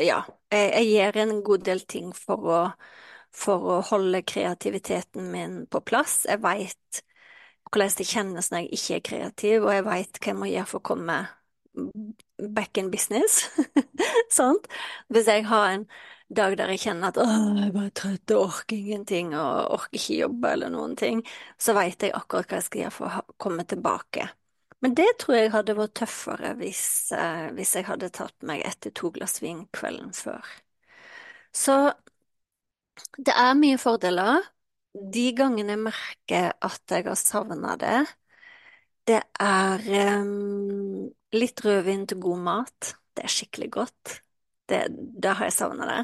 ja, 0.00 0.18
jeg, 0.52 0.70
jeg 0.74 0.86
gjør 0.90 1.18
en 1.24 1.34
god 1.46 1.64
del 1.68 1.84
ting 1.90 2.12
for 2.16 2.50
å 2.58 2.60
for 3.34 3.64
å 3.66 3.76
holde 3.88 4.20
kreativiteten 4.22 5.24
min 5.32 5.54
på 5.66 5.80
plass. 5.82 6.20
Jeg 6.30 6.38
veit 6.44 7.00
hvordan 7.66 7.96
det 7.98 8.06
kjennes 8.06 8.50
når 8.52 8.62
jeg 8.62 8.78
ikke 8.78 8.94
er 8.98 9.02
kreativ, 9.08 9.64
og 9.66 9.72
jeg 9.74 9.86
veit 9.88 10.20
hva 10.20 10.30
jeg 10.30 10.38
må 10.38 10.50
gjøre 10.52 10.70
for 10.70 10.82
å 10.82 10.86
komme 10.92 11.16
back 12.38 12.78
in 12.78 12.90
business. 12.90 13.50
sånt. 14.38 14.66
Hvis 15.08 15.28
jeg 15.30 15.46
har 15.46 15.70
en 15.70 15.86
dag 16.34 16.56
der 16.58 16.72
jeg 16.72 16.84
kjenner 16.86 17.12
at 17.12 17.20
jeg 17.20 17.66
er 17.66 17.74
bare 17.74 17.92
trøtt 17.94 18.32
og 18.34 18.46
orker 18.48 18.76
ingenting 18.76 19.34
og 19.36 19.74
orker 19.76 19.98
ikke 19.98 20.20
jobbe 20.22 20.54
eller 20.56 20.72
noen 20.72 20.96
ting, 20.98 21.20
så 21.60 21.76
veit 21.76 22.02
jeg 22.02 22.14
akkurat 22.16 22.48
hva 22.48 22.60
jeg 22.60 22.68
skal 22.68 22.82
gjøre 22.84 22.96
for 22.96 23.18
å 23.20 23.36
komme 23.40 23.66
tilbake. 23.68 24.28
Men 24.84 24.96
det 24.98 25.06
tror 25.20 25.38
jeg 25.38 25.52
hadde 25.54 25.76
vært 25.78 25.94
tøffere 26.00 26.54
hvis, 26.58 27.12
eh, 27.16 27.46
hvis 27.56 27.74
jeg 27.78 27.86
hadde 27.88 28.10
tatt 28.12 28.34
meg 28.44 28.64
etter 28.66 28.92
to 28.92 29.08
glass 29.14 29.38
vin 29.40 29.64
kvelden 29.72 30.12
før. 30.16 30.44
Så 31.54 31.76
det 33.16 33.32
er 33.32 33.54
mye 33.58 33.78
fordeler. 33.80 34.42
De 34.94 35.24
gangene 35.36 35.74
jeg 35.74 35.82
merker 35.86 36.52
at 36.62 36.92
jeg 36.92 37.06
har 37.08 37.18
savna 37.18 37.74
det, 37.80 38.02
det 39.08 39.20
er 39.40 39.82
um, 40.20 41.08
litt 41.36 41.62
rødvin 41.64 42.06
til 42.10 42.20
god 42.22 42.42
mat. 42.46 42.94
Det 43.14 43.24
er 43.26 43.32
skikkelig 43.32 43.70
godt. 43.74 44.18
Det, 44.68 44.86
da 45.22 45.34
har 45.38 45.50
jeg 45.50 45.56
savna 45.58 45.88
det. 45.90 46.00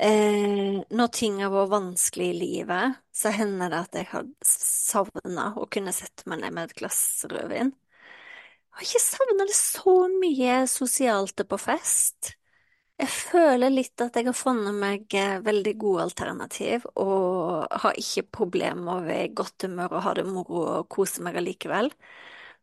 Eh, 0.00 0.80
når 0.96 1.12
ting 1.12 1.42
har 1.42 1.52
vært 1.52 1.72
vanskelig 1.74 2.30
i 2.30 2.38
livet, 2.38 3.00
så 3.12 3.32
hender 3.36 3.68
det 3.72 3.80
at 3.84 3.98
jeg 4.00 4.08
har 4.14 4.28
savna 4.46 5.50
å 5.60 5.68
kunne 5.68 5.92
sette 5.92 6.24
meg 6.30 6.40
ned 6.40 6.56
med 6.56 6.70
et 6.70 6.78
glass 6.78 7.02
rødvin. 7.28 7.74
Jeg 8.70 8.78
har 8.78 8.86
ikke 8.86 9.02
savna 9.04 9.46
det 9.50 9.56
så 9.58 9.96
mye 10.14 10.60
sosialt 10.70 11.42
på 11.50 11.58
fest. 11.60 12.34
Jeg 13.00 13.08
føler 13.12 13.72
litt 13.72 14.00
at 14.04 14.16
jeg 14.16 14.26
har 14.28 14.36
funnet 14.36 14.76
meg 14.76 15.14
eh, 15.16 15.38
veldig 15.44 15.72
gode 15.80 16.06
alternativ, 16.08 16.84
og 17.00 17.68
har 17.84 18.00
ikke 18.00 18.26
problemer 18.40 18.80
med 18.82 18.94
å 18.94 19.06
være 19.06 19.28
i 19.28 19.34
godt 19.36 19.66
humør 19.68 19.96
og 19.98 20.04
ha 20.04 20.16
det 20.18 20.26
moro 20.28 20.64
og 20.78 20.88
kose 20.92 21.24
meg 21.24 21.38
allikevel. 21.40 21.92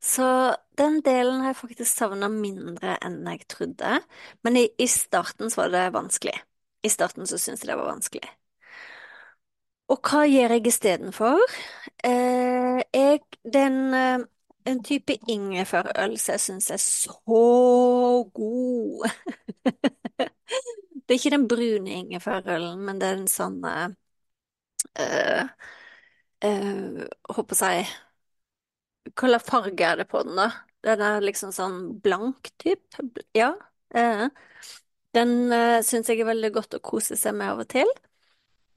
Så 0.04 0.56
den 0.78 1.02
delen 1.02 1.42
har 1.42 1.54
jeg 1.54 1.62
faktisk 1.62 1.98
savna 1.98 2.30
mindre 2.32 2.98
enn 3.04 3.24
jeg 3.28 3.48
trodde. 3.50 4.00
Men 4.46 4.60
i, 4.60 4.68
i, 4.78 4.88
starten 4.88 5.50
så 5.50 5.64
var 5.64 5.74
det 5.74 5.86
vanskelig. 5.96 6.36
I 6.86 6.92
starten 6.94 7.28
så 7.28 7.40
syntes 7.42 7.66
jeg 7.66 7.72
det 7.72 7.80
var 7.80 7.92
vanskelig. 7.92 8.30
Og 9.88 10.02
hva 10.04 10.26
gjør 10.28 10.54
jeg 10.58 10.68
istedenfor? 10.68 11.44
Eh, 12.06 12.82
jeg, 12.94 13.22
den 13.54 13.78
eh, 13.96 14.26
en 14.68 14.84
type 14.84 15.16
ingefærøl 15.32 16.18
som 16.20 16.34
jeg 16.34 16.44
syns 16.44 16.72
er 16.72 16.82
så 16.84 17.44
god. 18.36 19.08
det 21.08 21.16
er 21.16 21.20
ikke 21.20 21.36
den 21.38 21.48
brune 21.48 21.92
ingefærølen, 22.02 22.84
men 22.86 23.00
det 23.02 23.08
er 23.08 23.16
den 23.22 23.32
sånn 23.32 23.64
eh, 23.66 25.48
eh, 26.42 27.08
Håper 27.30 27.64
jeg 27.64 27.88
Hva 29.18 29.30
slags 29.32 29.50
farge 29.50 29.86
er 29.86 30.02
det 30.02 30.08
på 30.12 30.22
den, 30.26 30.38
da? 30.38 30.50
Den 30.86 31.02
er 31.04 31.24
liksom 31.26 31.54
sånn 31.56 31.78
blank 32.04 32.52
type. 32.62 33.02
Ja. 33.36 33.54
Eh, 33.96 34.28
den 35.18 35.34
eh, 35.54 35.80
syns 35.86 36.12
jeg 36.12 36.22
er 36.22 36.30
veldig 36.30 36.52
godt 36.56 36.78
å 36.78 36.84
kose 36.86 37.18
seg 37.20 37.36
med 37.38 37.50
av 37.54 37.64
og 37.66 37.72
til. 37.72 37.90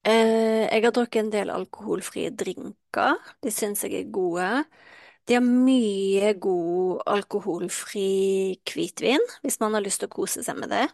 Eh, 0.09 0.65
jeg 0.65 0.85
har 0.87 0.95
drukket 0.97 1.27
en 1.27 1.33
del 1.35 1.53
alkoholfrie 1.53 2.33
drinker. 2.33 3.19
De 3.45 3.53
syns 3.53 3.85
jeg 3.85 3.99
er 3.99 4.13
gode. 4.15 4.49
De 5.29 5.37
har 5.37 5.45
mye 5.45 6.33
god 6.41 7.05
alkoholfri 7.13 8.07
hvitvin, 8.73 9.23
hvis 9.45 9.61
man 9.61 9.77
har 9.77 9.85
lyst 9.85 10.03
til 10.03 10.09
å 10.11 10.17
kose 10.17 10.43
seg 10.47 10.57
med 10.59 10.73
det. 10.73 10.87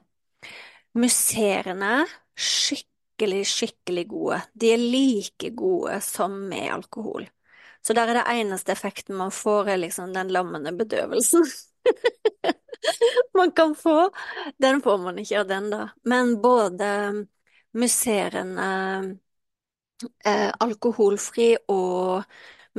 Musserende, 0.99 1.93
skikkelig, 2.35 3.45
skikkelig 3.53 4.07
gode. 4.11 4.41
De 4.59 4.73
er 4.75 4.83
like 4.83 5.53
gode 5.57 6.01
som 6.05 6.35
med 6.51 6.73
alkohol. 6.75 7.29
Så 7.87 7.95
der 7.95 8.11
er 8.11 8.19
det 8.19 8.25
eneste 8.41 8.75
effekten 8.75 9.15
man 9.19 9.31
får, 9.31 9.69
er 9.71 9.79
liksom 9.79 10.15
den 10.15 10.33
lammende 10.35 10.73
bedøvelsen. 10.75 11.45
man 13.39 13.53
kan 13.53 13.75
få. 13.79 14.11
Den 14.59 14.83
får 14.83 14.99
man 14.99 15.19
ikke 15.23 15.41
av 15.41 15.47
den, 15.51 15.71
da. 15.71 15.83
Men 16.05 16.41
både 16.43 16.89
musserende, 17.79 18.71
eh, 20.25 20.51
alkoholfri 20.61 21.57
og 21.73 22.25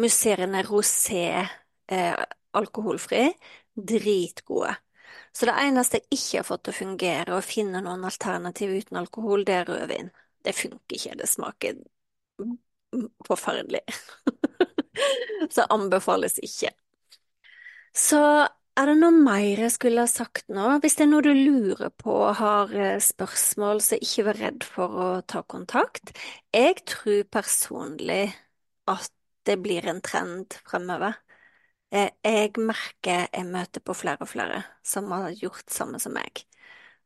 musserende 0.02 0.62
rosé 0.68 1.24
eh, 1.88 2.16
alkoholfri, 2.54 3.24
dritgode. 3.76 4.76
Så 5.34 5.46
det 5.50 5.56
eneste 5.62 6.00
jeg 6.02 6.18
ikke 6.18 6.40
har 6.42 6.48
fått 6.48 6.64
til 6.68 6.74
å 6.76 6.80
fungere, 6.82 7.38
å 7.38 7.46
finne 7.46 7.82
noen 7.86 8.06
alternativ 8.08 8.74
uten 8.80 8.98
alkohol, 9.02 9.46
det 9.46 9.60
er 9.62 9.70
rødvin. 9.70 10.10
Det 10.44 10.56
funker 10.58 10.98
ikke, 10.98 11.18
det 11.20 11.30
smaker 11.30 11.78
forferdelig. 13.28 13.82
Så 15.54 15.66
anbefales 15.74 16.40
ikke. 16.44 16.72
Så 17.98 18.20
er 18.78 18.90
det 18.92 18.96
noe 19.00 19.14
mer 19.16 19.62
jeg 19.64 19.74
skulle 19.74 20.04
ha 20.06 20.10
sagt 20.10 20.50
nå? 20.54 20.66
Hvis 20.84 20.98
det 21.00 21.08
er 21.08 21.12
noe 21.12 21.26
du 21.26 21.32
lurer 21.34 21.90
på 21.98 22.14
og 22.14 22.36
har 22.42 22.74
eh, 22.78 22.98
spørsmål, 23.02 23.82
så 23.82 23.98
ikke 23.98 24.28
vær 24.30 24.42
redd 24.44 24.68
for 24.68 24.98
å 25.02 25.08
ta 25.26 25.42
kontakt. 25.50 26.14
Jeg 26.54 26.84
tror 26.86 27.24
personlig 27.34 28.28
at 28.92 29.10
det 29.48 29.58
blir 29.64 29.88
en 29.90 30.02
trend 30.06 30.60
fremover. 30.68 31.18
Eh, 31.96 32.12
jeg 32.26 32.54
merker 32.60 33.26
jeg 33.32 33.48
møter 33.50 33.82
på 33.82 33.96
flere 33.98 34.26
og 34.26 34.30
flere 34.30 34.62
som 34.86 35.10
har 35.16 35.32
gjort 35.40 35.72
samme 35.74 36.00
som 36.04 36.14
meg. 36.18 36.44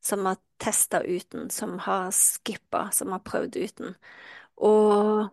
Som 0.04 0.26
har 0.26 0.40
testa 0.62 1.04
uten, 1.06 1.50
som 1.54 1.78
har 1.86 2.10
skippa, 2.16 2.90
som 2.92 3.14
har 3.14 3.22
prøvd 3.26 3.60
uten. 3.62 3.96
Og 4.58 5.30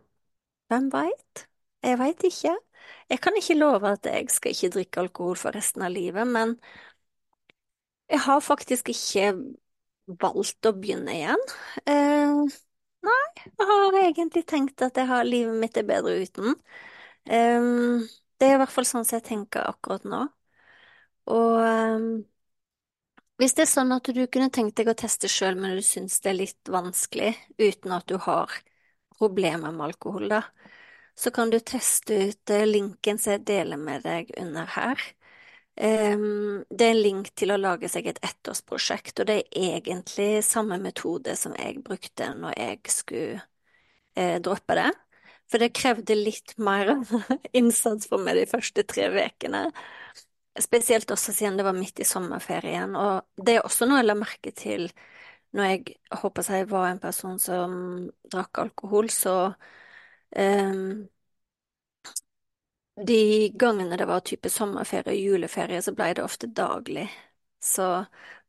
hvem 0.68 0.90
veit? 0.92 1.46
Jeg 1.84 1.98
veit 2.00 2.24
ikke. 2.28 2.54
Jeg 3.08 3.20
kan 3.24 3.36
ikke 3.38 3.56
love 3.58 3.94
at 3.94 4.06
jeg 4.06 4.28
skal 4.32 4.54
ikke 4.54 4.72
drikke 4.76 5.02
alkohol 5.04 5.38
for 5.40 5.56
resten 5.56 5.84
av 5.86 5.92
livet, 5.94 6.26
men 6.28 6.56
jeg 8.08 8.20
har 8.24 8.40
faktisk 8.44 8.88
ikke 8.92 9.32
valgt 10.22 10.68
å 10.68 10.72
begynne 10.76 11.14
igjen. 11.14 11.44
Eh, 11.84 12.56
nei, 13.08 13.24
jeg 13.44 13.68
har 13.70 13.98
egentlig 14.02 14.44
tenkt 14.48 14.84
at 14.84 14.96
har, 15.10 15.26
livet 15.28 15.58
mitt 15.60 15.76
er 15.76 15.88
bedre 15.88 16.16
uten. 16.24 16.56
Um, 17.28 18.06
det 18.40 18.48
er 18.48 18.56
i 18.56 18.60
hvert 18.62 18.72
fall 18.72 18.86
sånn 18.88 19.04
som 19.04 19.18
jeg 19.18 19.26
tenker 19.28 19.68
akkurat 19.68 20.06
nå. 20.08 20.22
Og 21.28 21.58
um, 21.60 22.08
hvis 23.38 23.54
det 23.54 23.66
er 23.66 23.70
sånn 23.70 23.92
at 23.94 24.08
du 24.08 24.22
kunne 24.26 24.50
tenkt 24.54 24.78
deg 24.80 24.88
å 24.90 24.96
teste 24.98 25.28
sjøl, 25.30 25.58
men 25.60 25.76
du 25.76 25.84
syns 25.84 26.18
det 26.24 26.32
er 26.32 26.40
litt 26.40 26.72
vanskelig 26.72 27.34
uten 27.60 27.94
at 27.94 28.08
du 28.10 28.16
har 28.24 28.54
problemer 29.18 29.74
med 29.74 29.90
alkohol, 29.90 30.28
da, 30.32 30.40
så 31.18 31.30
kan 31.34 31.50
du 31.50 31.58
teste 31.60 32.14
ut 32.28 32.50
eh, 32.50 32.66
linken 32.66 33.18
som 33.18 33.34
jeg 33.34 33.46
deler 33.48 33.80
med 33.80 34.04
deg 34.06 34.30
under 34.38 34.68
her. 34.76 35.02
Um, 35.78 36.64
det 36.74 36.86
er 36.86 36.94
en 36.94 37.02
link 37.04 37.28
til 37.38 37.52
å 37.54 37.58
lage 37.58 37.86
seg 37.90 38.08
et 38.10 38.18
ettårsprosjekt, 38.26 39.20
og 39.20 39.28
det 39.30 39.36
er 39.46 39.76
egentlig 39.78 40.42
samme 40.46 40.78
metode 40.82 41.36
som 41.38 41.54
jeg 41.58 41.82
brukte 41.86 42.32
når 42.38 42.56
jeg 42.58 42.94
skulle 42.94 43.42
eh, 44.18 44.38
droppe 44.42 44.78
det. 44.78 44.88
For 45.48 45.62
det 45.62 45.72
krevde 45.76 46.16
litt 46.18 46.54
mer 46.60 46.92
innsats 47.58 48.10
for 48.10 48.22
meg 48.22 48.38
de 48.38 48.46
første 48.50 48.84
tre 48.86 49.08
ukene. 49.14 49.68
Spesielt 50.58 51.10
også 51.14 51.32
siden 51.34 51.58
det 51.58 51.66
var 51.66 51.76
midt 51.78 52.02
i 52.02 52.06
sommerferien. 52.06 52.94
Og 52.98 53.44
det 53.46 53.56
er 53.56 53.66
også 53.66 53.88
noe 53.88 54.02
jeg 54.02 54.10
la 54.10 54.18
merke 54.18 54.52
til 54.54 54.90
når 55.56 55.70
jeg 55.70 55.96
håper 56.20 56.50
jeg 56.52 56.68
var 56.68 56.90
en 56.90 57.00
person 57.00 57.38
som 57.40 57.72
drakk 58.28 58.60
alkohol, 58.66 59.08
så 59.10 59.54
De 63.06 63.48
gangene 63.54 63.96
det 63.96 64.08
var 64.10 64.24
type 64.26 64.50
sommerferie 64.50 65.14
og 65.14 65.22
juleferie, 65.32 65.82
så 65.82 65.94
blei 65.94 66.10
det 66.18 66.24
ofte 66.24 66.50
daglig. 66.50 67.06
Så 67.62 67.86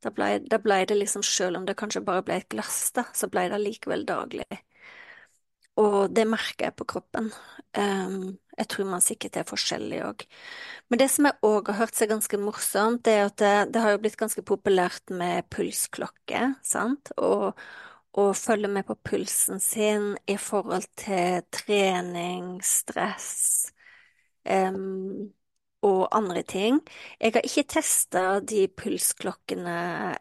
da 0.04 0.12
blei 0.14 0.40
ble 0.42 0.80
det 0.90 0.98
liksom, 0.98 1.24
selv 1.26 1.60
om 1.60 1.68
det 1.68 1.78
kanskje 1.78 2.02
bare 2.06 2.24
ble 2.26 2.40
et 2.40 2.50
glass, 2.50 2.90
da, 2.96 3.06
så 3.14 3.30
blei 3.30 3.48
det 3.52 3.62
likevel 3.62 4.06
daglig. 4.10 4.48
Og 5.80 6.12
det 6.12 6.26
merker 6.28 6.68
jeg 6.68 6.76
på 6.76 6.88
kroppen. 6.92 7.30
Um, 7.78 8.38
jeg 8.58 8.68
tror 8.74 8.90
man 8.90 9.04
sikkert 9.04 9.38
er 9.40 9.48
forskjellig 9.48 10.02
òg. 10.04 10.26
Men 10.92 11.00
det 11.00 11.08
som 11.14 11.30
jeg 11.30 11.40
òg 11.46 11.70
har 11.72 11.80
hørt 11.84 11.96
seg 11.96 12.12
ganske 12.12 12.40
morsomt, 12.42 13.04
det 13.08 13.14
er 13.16 13.30
at 13.30 13.38
det, 13.40 13.54
det, 13.76 13.84
har 13.84 13.96
jo 13.96 14.02
blitt 14.04 14.20
ganske 14.20 14.44
populært 14.44 15.14
med 15.14 15.48
pulsklokke, 15.54 16.42
sant, 16.68 17.14
og, 17.16 17.54
og 18.18 18.36
følge 18.38 18.68
med 18.68 18.88
på 18.88 18.96
pulsen 19.06 19.60
sin 19.60 20.16
i 20.28 20.38
forhold 20.38 20.88
til 20.98 21.44
trening, 21.54 22.58
stress 22.66 23.70
um, 24.50 25.30
og 25.86 26.08
andre 26.16 26.42
ting. 26.44 26.80
Jeg 27.20 27.34
har 27.36 27.46
ikke 27.46 27.68
testa 27.76 28.24
de 28.40 28.68
pulsklokkene 28.68 29.78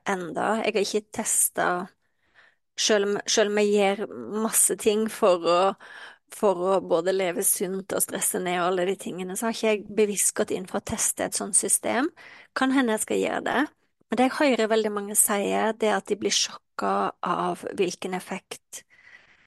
enda. 0.08 0.50
Jeg 0.62 0.74
har 0.74 0.84
ikke 0.84 1.06
testa 1.12 1.68
selv 2.78 3.18
selv 3.26 3.50
om 3.50 3.58
jeg 3.58 3.72
gjør 3.74 4.04
masse 4.44 4.76
ting 4.78 5.08
for 5.10 5.46
å, 5.48 5.58
for 6.34 6.62
å 6.76 6.76
både 6.84 7.14
leve 7.16 7.42
sunt 7.46 7.94
og 7.96 8.04
stresse 8.04 8.40
ned 8.42 8.60
og 8.60 8.68
alle 8.68 8.86
de 8.92 8.96
tingene, 9.00 9.36
så 9.36 9.48
har 9.48 9.56
ikke 9.56 9.72
jeg 9.72 9.96
bevisst 9.98 10.34
gått 10.38 10.54
inn 10.54 10.68
for 10.68 10.80
å 10.80 10.88
teste 10.92 11.26
et 11.26 11.38
sånt 11.38 11.58
system. 11.58 12.10
Kan 12.54 12.74
hende 12.76 12.94
jeg 12.96 13.06
skal 13.06 13.22
gjøre 13.24 13.44
det. 13.48 13.64
Men 14.08 14.20
det 14.20 14.28
jeg 14.28 14.38
hører 14.38 14.72
veldig 14.72 14.92
mange 14.94 15.18
sier, 15.18 15.74
det 15.76 15.90
er 15.90 15.98
at 15.98 16.08
de 16.08 16.16
blir 16.20 16.32
sjokka 16.78 17.12
av 17.20 17.66
hvilken 17.74 18.14
effekt 18.14 18.84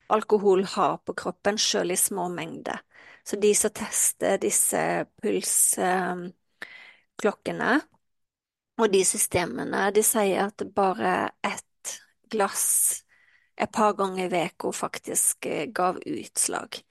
alkohol 0.07 0.65
har 0.65 0.97
på 0.97 1.13
kroppen, 1.13 1.57
selv 1.57 1.91
i 1.91 1.97
små 1.97 2.29
mengder. 2.29 2.79
Så 3.23 3.35
de 3.35 3.55
som 3.55 3.69
tester 3.71 4.37
disse 4.37 5.05
pulsklokkene 5.21 7.81
og 8.81 8.91
de 8.91 9.05
systemene, 9.05 9.91
de 9.93 10.03
sier 10.03 10.47
at 10.47 10.63
bare 10.75 11.29
ett 11.43 12.01
glass 12.31 13.03
et 13.55 13.71
par 13.71 13.93
ganger 13.93 14.33
i 14.33 14.45
uka 14.47 14.71
faktisk 14.71 15.45
eh, 15.45 15.67
gav 15.67 15.99
utslag. 16.05 16.81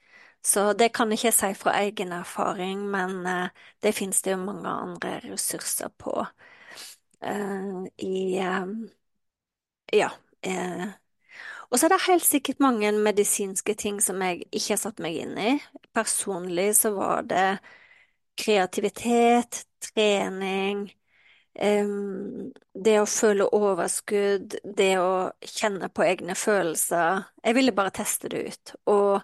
Så 0.41 0.73
det 0.73 0.93
kan 0.93 1.11
jeg 1.11 1.19
ikke 1.19 1.31
si 1.31 1.53
fra 1.53 1.71
egen 1.81 2.11
erfaring, 2.13 2.89
men 2.89 3.25
eh, 3.25 3.49
det 3.83 3.93
finnes 3.93 4.21
det 4.21 4.31
jo 4.31 4.37
mange 4.37 4.69
andre 4.69 5.19
ressurser 5.25 5.89
på 5.97 6.25
uh, 7.25 7.85
i 7.97 8.39
uh, 8.39 8.67
Ja. 9.93 10.11
Uh, 10.45 10.89
og 11.71 11.79
så 11.79 11.87
er 11.87 11.93
det 11.93 12.01
helt 12.07 12.25
sikkert 12.27 12.63
mange 12.63 12.91
medisinske 12.91 13.75
ting 13.79 14.01
som 14.03 14.21
jeg 14.25 14.43
ikke 14.51 14.73
har 14.75 14.81
satt 14.81 14.99
meg 15.03 15.19
inn 15.23 15.37
i. 15.39 15.53
Personlig 15.95 16.71
så 16.81 16.91
var 16.95 17.23
det 17.29 17.45
kreativitet, 18.41 19.63
trening, 19.91 20.85
um, 21.61 22.51
det 22.73 22.97
å 23.01 23.07
føle 23.09 23.47
overskudd, 23.55 24.57
det 24.63 24.91
å 24.99 25.31
kjenne 25.47 25.91
på 25.93 26.05
egne 26.07 26.35
følelser. 26.35 27.25
Jeg 27.45 27.57
ville 27.59 27.75
bare 27.77 27.95
teste 28.01 28.31
det 28.31 28.43
ut. 28.49 28.75
Og 28.91 29.21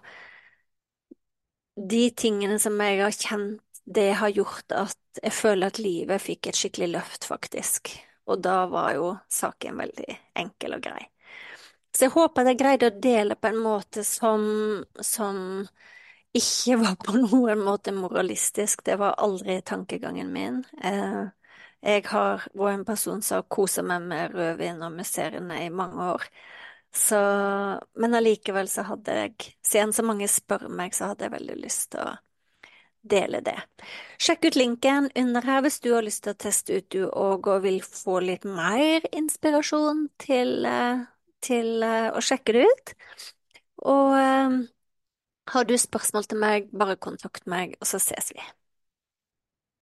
de 1.92 2.02
tingene 2.16 2.58
som 2.62 2.78
jeg 2.82 3.00
har 3.02 3.14
kjent, 3.14 3.62
det 3.88 4.10
har 4.20 4.32
gjort 4.34 4.74
at 4.76 5.22
jeg 5.22 5.32
føler 5.32 5.70
at 5.70 5.78
livet 5.80 6.20
fikk 6.20 6.50
et 6.50 6.58
skikkelig 6.58 6.90
løft, 6.98 7.24
faktisk. 7.28 7.94
Og 8.28 8.42
da 8.44 8.64
var 8.70 8.92
jo 8.96 9.12
saken 9.32 9.78
veldig 9.80 10.16
enkel 10.42 10.76
og 10.76 10.84
grei. 10.84 11.06
Så 11.94 12.06
jeg 12.06 12.14
håper 12.14 12.44
at 12.44 12.52
jeg 12.52 12.60
greide 12.60 12.90
å 12.90 12.98
dele 13.02 13.36
på 13.40 13.50
en 13.50 13.62
måte 13.64 14.04
som, 14.06 14.44
som 15.02 15.38
ikke 16.36 16.76
var 16.82 16.98
på 17.02 17.16
noen 17.24 17.64
måte 17.64 17.94
moralistisk. 17.96 18.84
Det 18.86 18.98
var 19.00 19.18
aldri 19.18 19.60
tankegangen 19.66 20.30
min. 20.32 20.62
Eh, 20.84 21.24
jeg 21.88 22.04
har 22.10 22.46
vært 22.52 22.80
en 22.80 22.86
person 22.86 23.22
som 23.22 23.40
har 23.40 23.50
kosa 23.50 23.82
meg 23.86 24.06
med 24.10 24.34
rødvin 24.34 24.82
og 24.84 24.96
museene 24.98 25.62
i 25.64 25.72
mange 25.74 26.12
år. 26.14 26.28
Så, 26.94 27.18
men 28.00 28.16
allikevel 28.16 28.68
så 28.70 28.84
hadde 28.88 29.14
jeg, 29.14 29.52
siden 29.66 29.92
så 29.92 30.02
mange 30.06 30.28
spør 30.30 30.68
meg, 30.72 30.94
så 30.96 31.12
hadde 31.12 31.26
jeg 31.26 31.36
veldig 31.36 31.58
lyst 31.60 31.90
til 31.92 32.06
å 32.06 32.14
dele 33.02 33.40
det. 33.44 33.56
Sjekk 34.18 34.48
ut 34.48 34.58
linken 34.58 35.10
under 35.18 35.44
her 35.46 35.62
hvis 35.64 35.80
du 35.84 35.92
har 35.94 36.06
lyst 36.06 36.24
til 36.24 36.34
å 36.34 36.40
teste 36.44 36.78
ut 36.78 36.88
du 36.94 37.04
òg 37.08 37.48
og 37.48 37.62
vil 37.64 37.80
få 37.84 38.20
litt 38.24 38.46
mer 38.48 39.06
inspirasjon 39.12 40.08
til, 40.20 40.66
eh, 40.66 41.04
til 41.44 41.82
eh, 41.86 42.10
å 42.12 42.22
sjekke 42.24 42.56
det 42.56 42.66
ut. 42.68 42.94
Og 43.88 44.16
eh, 44.18 44.58
har 45.54 45.68
du 45.68 45.76
spørsmål 45.78 46.28
til 46.28 46.42
meg, 46.42 46.70
bare 46.72 46.98
kontakt 47.00 47.46
meg, 47.46 47.76
og 47.80 47.88
så 47.88 48.00
ses 48.02 48.32
vi. 48.34 48.42